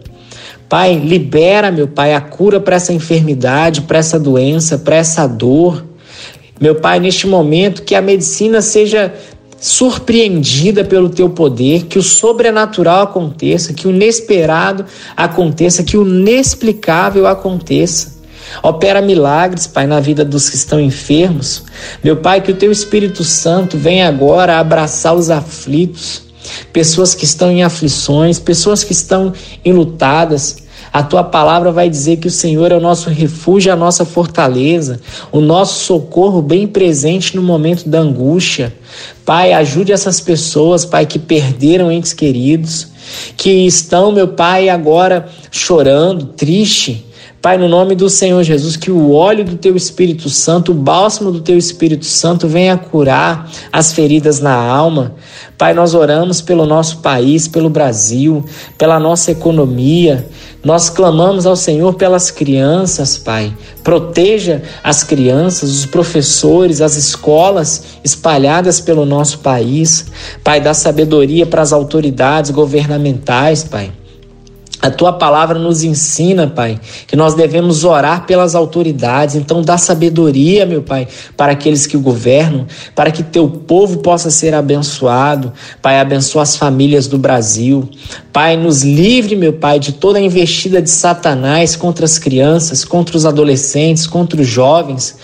Pai, 0.68 0.96
libera, 0.98 1.70
meu 1.70 1.86
Pai, 1.86 2.14
a 2.14 2.20
cura 2.20 2.58
para 2.58 2.76
essa 2.76 2.92
enfermidade, 2.92 3.82
para 3.82 3.98
essa 3.98 4.18
doença, 4.18 4.76
para 4.76 4.96
essa 4.96 5.26
dor. 5.26 5.84
Meu 6.60 6.74
Pai, 6.74 6.98
neste 6.98 7.26
momento, 7.26 7.82
que 7.82 7.94
a 7.94 8.02
medicina 8.02 8.60
seja 8.60 9.14
surpreendida 9.60 10.84
pelo 10.84 11.08
teu 11.08 11.30
poder, 11.30 11.84
que 11.84 11.98
o 11.98 12.02
sobrenatural 12.02 13.02
aconteça, 13.02 13.72
que 13.72 13.86
o 13.86 13.90
inesperado 13.90 14.84
aconteça, 15.16 15.84
que 15.84 15.96
o 15.96 16.06
inexplicável 16.06 17.26
aconteça. 17.26 18.16
Opera 18.62 19.00
milagres, 19.00 19.66
Pai, 19.66 19.86
na 19.86 20.00
vida 20.00 20.24
dos 20.24 20.48
que 20.48 20.56
estão 20.56 20.80
enfermos. 20.80 21.62
Meu 22.02 22.16
Pai, 22.16 22.40
que 22.40 22.50
o 22.50 22.56
teu 22.56 22.72
Espírito 22.72 23.22
Santo 23.22 23.76
venha 23.76 24.08
agora 24.08 24.58
abraçar 24.58 25.14
os 25.14 25.30
aflitos 25.30 26.25
pessoas 26.72 27.14
que 27.14 27.24
estão 27.24 27.50
em 27.50 27.62
aflições, 27.62 28.38
pessoas 28.38 28.84
que 28.84 28.92
estão 28.92 29.32
enlutadas. 29.64 30.64
A 30.92 31.02
tua 31.02 31.22
palavra 31.22 31.70
vai 31.72 31.90
dizer 31.90 32.16
que 32.16 32.28
o 32.28 32.30
Senhor 32.30 32.72
é 32.72 32.76
o 32.76 32.80
nosso 32.80 33.10
refúgio, 33.10 33.72
a 33.72 33.76
nossa 33.76 34.04
fortaleza, 34.04 35.00
o 35.30 35.40
nosso 35.40 35.84
socorro 35.84 36.40
bem 36.40 36.66
presente 36.66 37.36
no 37.36 37.42
momento 37.42 37.88
da 37.88 37.98
angústia. 37.98 38.72
Pai, 39.24 39.52
ajude 39.52 39.92
essas 39.92 40.20
pessoas, 40.20 40.84
Pai, 40.84 41.04
que 41.04 41.18
perderam 41.18 41.92
entes 41.92 42.12
queridos, 42.12 42.88
que 43.36 43.50
estão, 43.50 44.10
meu 44.10 44.28
Pai, 44.28 44.68
agora 44.68 45.28
chorando, 45.50 46.26
triste, 46.26 47.04
Pai, 47.46 47.56
no 47.56 47.68
nome 47.68 47.94
do 47.94 48.10
Senhor 48.10 48.42
Jesus, 48.42 48.76
que 48.76 48.90
o 48.90 49.12
óleo 49.12 49.44
do 49.44 49.56
teu 49.56 49.76
Espírito 49.76 50.28
Santo, 50.28 50.72
o 50.72 50.74
bálsamo 50.74 51.30
do 51.30 51.40
teu 51.40 51.56
Espírito 51.56 52.04
Santo 52.04 52.48
venha 52.48 52.76
curar 52.76 53.48
as 53.72 53.92
feridas 53.92 54.40
na 54.40 54.52
alma. 54.52 55.14
Pai, 55.56 55.72
nós 55.72 55.94
oramos 55.94 56.40
pelo 56.40 56.66
nosso 56.66 56.96
país, 56.98 57.46
pelo 57.46 57.70
Brasil, 57.70 58.44
pela 58.76 58.98
nossa 58.98 59.30
economia. 59.30 60.26
Nós 60.64 60.90
clamamos 60.90 61.46
ao 61.46 61.54
Senhor 61.54 61.94
pelas 61.94 62.32
crianças, 62.32 63.16
Pai. 63.16 63.56
Proteja 63.84 64.64
as 64.82 65.04
crianças, 65.04 65.70
os 65.70 65.86
professores, 65.86 66.80
as 66.80 66.96
escolas 66.96 67.84
espalhadas 68.02 68.80
pelo 68.80 69.06
nosso 69.06 69.38
país. 69.38 70.06
Pai, 70.42 70.60
dá 70.60 70.74
sabedoria 70.74 71.46
para 71.46 71.62
as 71.62 71.72
autoridades 71.72 72.50
governamentais, 72.50 73.62
Pai. 73.62 73.92
A 74.86 74.90
tua 74.90 75.12
palavra 75.12 75.58
nos 75.58 75.82
ensina, 75.82 76.46
Pai, 76.46 76.78
que 77.08 77.16
nós 77.16 77.34
devemos 77.34 77.82
orar 77.82 78.24
pelas 78.24 78.54
autoridades. 78.54 79.34
Então, 79.34 79.60
dá 79.60 79.76
sabedoria, 79.76 80.64
meu 80.64 80.80
Pai, 80.80 81.08
para 81.36 81.50
aqueles 81.50 81.88
que 81.88 81.96
governam, 81.96 82.66
para 82.94 83.10
que 83.10 83.24
teu 83.24 83.48
povo 83.48 83.98
possa 83.98 84.30
ser 84.30 84.54
abençoado. 84.54 85.52
Pai, 85.82 85.98
abençoa 85.98 86.42
as 86.42 86.56
famílias 86.56 87.08
do 87.08 87.18
Brasil. 87.18 87.90
Pai, 88.32 88.56
nos 88.56 88.84
livre, 88.84 89.34
meu 89.34 89.54
Pai, 89.54 89.80
de 89.80 89.90
toda 89.90 90.20
a 90.20 90.22
investida 90.22 90.80
de 90.80 90.90
Satanás 90.90 91.74
contra 91.74 92.04
as 92.04 92.16
crianças, 92.16 92.84
contra 92.84 93.16
os 93.16 93.26
adolescentes, 93.26 94.06
contra 94.06 94.40
os 94.40 94.46
jovens, 94.46 95.16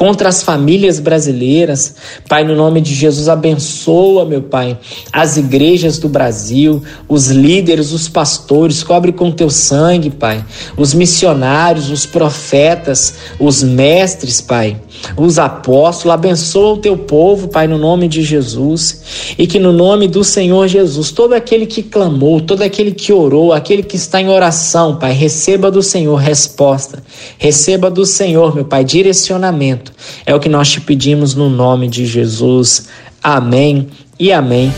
contra 0.00 0.30
as 0.30 0.42
famílias 0.42 0.98
brasileiras. 0.98 1.94
Pai, 2.26 2.42
no 2.42 2.56
nome 2.56 2.80
de 2.80 2.94
Jesus, 2.94 3.28
abençoa, 3.28 4.24
meu 4.24 4.40
Pai, 4.40 4.78
as 5.12 5.36
igrejas 5.36 5.98
do 5.98 6.08
Brasil, 6.08 6.82
os 7.06 7.26
líderes, 7.26 7.92
os 7.92 8.08
pastores, 8.08 8.82
cobre 8.82 9.12
com 9.12 9.30
teu 9.30 9.50
sangue, 9.50 10.08
Pai, 10.08 10.42
os 10.74 10.94
missionários, 10.94 11.90
os 11.90 12.06
profetas, 12.06 13.12
os 13.38 13.62
mestres, 13.62 14.40
Pai 14.40 14.80
os 15.16 15.38
apóstolos, 15.38 16.14
abençoa 16.14 16.74
o 16.74 16.78
teu 16.78 16.96
povo, 16.96 17.48
Pai, 17.48 17.66
no 17.66 17.78
nome 17.78 18.08
de 18.08 18.22
Jesus, 18.22 19.34
e 19.38 19.46
que 19.46 19.58
no 19.58 19.72
nome 19.72 20.08
do 20.08 20.22
Senhor 20.22 20.68
Jesus, 20.68 21.10
todo 21.10 21.32
aquele 21.32 21.66
que 21.66 21.82
clamou, 21.82 22.40
todo 22.40 22.62
aquele 22.62 22.92
que 22.92 23.12
orou, 23.12 23.52
aquele 23.52 23.82
que 23.82 23.96
está 23.96 24.20
em 24.20 24.28
oração, 24.28 24.96
Pai, 24.96 25.12
receba 25.12 25.70
do 25.70 25.82
Senhor 25.82 26.16
resposta, 26.16 27.02
receba 27.38 27.90
do 27.90 28.04
Senhor, 28.04 28.54
meu 28.54 28.64
Pai, 28.64 28.84
direcionamento. 28.84 29.92
É 30.24 30.34
o 30.34 30.40
que 30.40 30.48
nós 30.48 30.68
te 30.68 30.80
pedimos 30.80 31.34
no 31.34 31.48
nome 31.48 31.88
de 31.88 32.06
Jesus. 32.06 32.88
Amém 33.22 33.88
e 34.18 34.32
amém. 34.32 34.72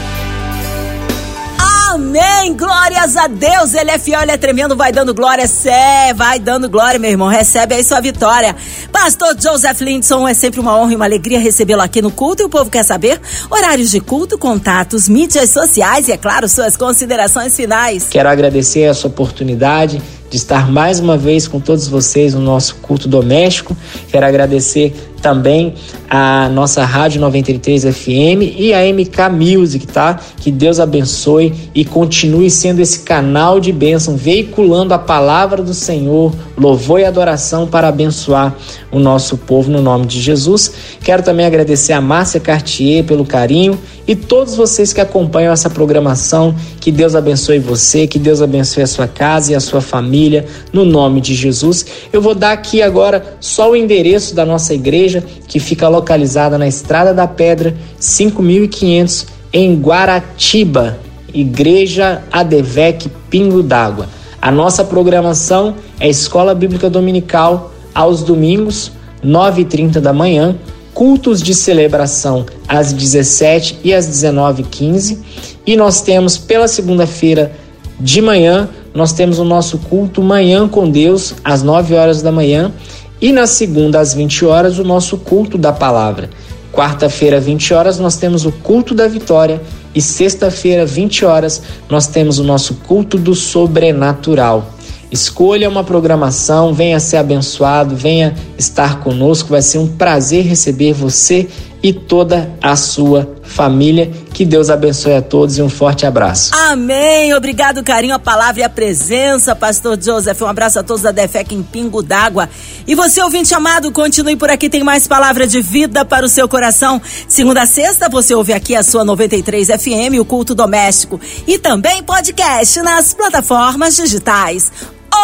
Amém. 2.13 2.55
Glórias 2.55 3.17
a 3.17 3.27
Deus. 3.27 3.73
Ele 3.73 3.91
é 3.91 3.99
fiel, 3.99 4.21
ele 4.21 4.33
é 4.33 4.37
tremendo. 4.37 4.77
Vai 4.77 4.93
dando 4.93 5.15
glória. 5.15 5.47
Sé, 5.47 6.13
vai 6.15 6.39
dando 6.39 6.69
glória, 6.69 6.99
meu 6.99 7.11
irmão. 7.11 7.29
Recebe 7.29 7.75
aí 7.75 7.83
sua 7.83 8.03
vitória. 8.03 8.55
Pastor 8.93 9.35
Joseph 9.41 9.81
Lindson, 9.81 10.29
é 10.29 10.35
sempre 10.35 10.61
uma 10.61 10.79
honra 10.79 10.93
e 10.93 10.97
uma 10.97 11.07
alegria 11.07 11.41
recebê-lo 11.41 11.81
aqui 11.81 12.03
no 12.03 12.11
culto. 12.11 12.43
E 12.43 12.45
o 12.45 12.51
povo 12.51 12.69
quer 12.69 12.85
saber 12.85 13.19
horários 13.51 13.91
de 13.91 13.99
culto, 13.99 14.37
contatos, 14.37 15.09
mídias 15.09 15.49
sociais 15.49 16.07
e, 16.07 16.13
é 16.13 16.19
claro, 16.19 16.47
suas 16.51 16.77
considerações 16.77 17.57
finais. 17.57 18.09
Quero 18.11 18.29
agradecer 18.29 18.83
essa 18.83 19.07
oportunidade 19.07 20.03
de 20.29 20.37
estar 20.37 20.71
mais 20.71 21.01
uma 21.01 21.17
vez 21.17 21.49
com 21.49 21.61
todos 21.61 21.89
vocês 21.89 22.35
no 22.35 22.41
nosso 22.41 22.75
culto 22.77 23.09
doméstico. 23.09 23.75
Quero 24.11 24.27
agradecer 24.27 24.95
também 25.23 25.75
a 26.11 26.49
nossa 26.49 26.85
Rádio 26.85 27.21
93 27.21 27.85
FM 27.85 28.59
e 28.59 28.75
a 28.75 28.81
MK 28.93 29.31
Music, 29.33 29.87
tá? 29.87 30.19
Que 30.37 30.51
Deus 30.51 30.81
abençoe 30.81 31.55
e 31.75 31.85
continue 31.85 32.51
sendo 32.51 32.81
esse 32.81 33.01
canal 33.01 33.61
de 33.61 33.73
bênção, 33.73 34.17
veiculando 34.17 34.93
a 34.93 34.99
palavra 34.99 35.63
do 35.63 35.73
Senhor, 35.73 36.35
louvor 36.63 37.01
e 37.01 37.05
adoração 37.05 37.67
para 37.67 37.89
abençoar 37.89 38.55
o 38.91 38.99
nosso 38.99 39.37
povo 39.37 39.71
no 39.71 39.83
nome 39.83 40.07
de 40.07 40.21
Jesus. 40.21 40.73
Quero 41.03 41.23
também 41.23 41.45
agradecer 41.45 41.93
a 41.93 42.01
Márcia 42.01 42.39
Cartier 42.39 43.05
pelo 43.05 43.27
carinho 43.27 43.79
e 44.07 44.15
todos 44.15 44.55
vocês 44.55 44.93
que 44.93 45.01
acompanham 45.01 45.53
essa 45.53 45.69
programação. 45.69 46.55
Que 46.81 46.93
Deus 46.93 47.17
abençoe 47.17 47.59
você, 47.59 48.07
que 48.07 48.19
Deus 48.19 48.41
abençoe 48.41 48.85
a 48.85 48.87
sua 48.87 49.09
casa 49.09 49.53
e 49.53 49.55
a 49.55 49.61
sua 49.61 49.81
família, 49.81 50.47
no 50.73 50.85
nome 50.85 51.21
de 51.21 51.35
Jesus. 51.35 51.85
Eu 52.13 52.23
vou 52.23 52.35
dar 52.35 52.53
aqui 52.53 52.81
agora 52.81 53.37
só 53.41 53.73
o 53.73 53.77
endereço 53.77 54.35
da 54.35 54.47
nossa 54.47 54.73
igreja, 54.73 55.23
que 55.49 55.59
fica 55.59 55.89
localizada 55.89 56.57
na 56.57 56.69
Estrada 56.69 57.13
da 57.13 57.27
Pedra, 57.27 57.75
5500, 57.99 59.27
em 59.53 59.75
Guaratiba, 59.75 60.99
Igreja 61.35 62.23
Adevec 62.31 63.09
Pingo 63.29 63.63
d'Água. 63.63 64.22
A 64.43 64.51
nossa 64.51 64.83
programação 64.83 65.77
é 66.01 66.09
Escola 66.09 66.53
Bíblica 66.53 66.91
Dominical 66.91 67.71
aos 67.95 68.25
domingos, 68.25 68.91
9h30 69.25 70.01
da 70.01 70.13
manhã, 70.13 70.57
cultos 70.93 71.41
de 71.41 71.55
celebração 71.55 72.45
às 72.67 72.93
17 72.93 73.79
e 73.85 73.95
às 73.95 74.09
19h15. 74.09 75.19
E 75.65 75.77
nós 75.77 76.01
temos 76.01 76.39
pela 76.39 76.67
segunda-feira 76.67 77.53
de 78.01 78.21
manhã, 78.21 78.69
nós 78.93 79.13
temos 79.13 79.39
o 79.39 79.45
nosso 79.45 79.79
culto 79.79 80.21
Manhã 80.21 80.67
com 80.67 80.91
Deus 80.91 81.35
às 81.45 81.63
9 81.63 81.95
horas 81.95 82.21
da 82.21 82.33
manhã. 82.33 82.73
E 83.21 83.31
na 83.31 83.47
segunda, 83.47 84.01
às 84.01 84.13
20 84.13 84.45
horas, 84.45 84.77
o 84.77 84.83
nosso 84.83 85.19
culto 85.19 85.57
da 85.57 85.73
palavra. 85.73 86.29
Quarta-feira, 86.73 87.39
20 87.39 87.75
horas, 87.75 87.99
nós 87.99 88.17
temos 88.17 88.47
o 88.47 88.51
culto 88.51 88.95
da 88.95 89.07
vitória. 89.07 89.61
E 89.95 90.01
sexta-feira, 90.01 90.87
20 90.87 91.25
horas, 91.27 91.63
nós 91.89 92.07
temos 92.07 92.39
o 92.39 92.45
nosso 92.45 92.77
culto 92.87 93.19
do 93.19 93.35
sobrenatural. 93.35 94.73
Escolha 95.11 95.69
uma 95.69 95.85
programação, 95.85 96.73
venha 96.73 96.99
ser 96.99 97.19
abençoado, 97.19 97.95
venha 97.95 98.35
estar 98.57 99.01
conosco. 99.01 99.51
Vai 99.51 99.61
ser 99.61 99.77
um 99.77 99.87
prazer 99.87 100.47
receber 100.47 100.95
você 100.95 101.47
e 101.83 101.93
toda 101.93 102.51
a 102.63 102.77
sua 102.77 103.37
família. 103.43 104.11
Que 104.33 104.45
Deus 104.45 104.71
abençoe 104.71 105.15
a 105.15 105.23
todos 105.23 105.59
e 105.59 105.63
um 105.63 105.69
forte 105.69 106.07
abraço. 106.07 106.55
Amém. 106.55 107.35
Obrigado, 107.35 107.83
carinho, 107.83 108.15
a 108.15 108.19
palavra 108.19 108.63
e 108.63 108.65
a 108.65 108.69
presença, 108.69 109.55
Pastor 109.55 109.99
Joseph. 110.01 110.41
Um 110.41 110.47
abraço 110.47 110.79
a 110.79 110.83
todos 110.83 111.03
da 111.03 111.11
Defec 111.11 111.55
em 111.55 111.63
Pingo 111.63 112.03
d'Água. 112.03 112.49
E 112.87 112.95
você, 112.95 113.21
ouvinte 113.23 113.53
amado, 113.55 113.93
continue 113.93 114.37
por 114.37 114.49
aqui, 114.49 114.71
tem 114.71 114.83
mais 114.83 115.07
palavra 115.07 115.47
de 115.47 115.61
vida 115.61 116.05
para 116.05 116.25
o 116.25 116.29
seu 116.29 116.49
coração. 116.49 117.01
Segunda 117.29 117.63
a 117.63 117.67
sexta, 117.67 118.09
você 118.09 118.35
ouve 118.35 118.53
aqui 118.53 118.75
a 118.75 118.83
sua 118.83 119.05
93 119.05 119.69
FM, 119.69 120.21
o 120.21 120.25
Culto 120.25 120.55
Doméstico. 120.55 121.21
E 121.47 121.59
também 121.59 122.03
podcast 122.03 122.81
nas 122.81 123.13
plataformas 123.13 123.97
digitais 123.97 124.71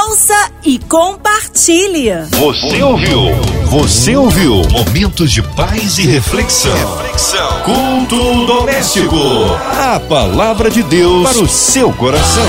ouça 0.08 0.50
e 0.64 0.78
compartilhe. 0.78 2.10
Você 2.30 2.82
ouviu? 2.82 3.20
Você 3.66 4.16
ouviu? 4.16 4.62
Momentos 4.70 5.30
de 5.30 5.42
paz 5.42 5.98
e 5.98 6.06
reflexão. 6.06 6.72
reflexão. 6.96 7.62
Culto 7.62 8.46
doméstico. 8.46 9.16
A 9.78 10.00
palavra 10.00 10.70
de 10.70 10.82
Deus 10.82 11.30
para 11.30 11.42
o 11.42 11.48
seu 11.48 11.92
coração. 11.92 12.46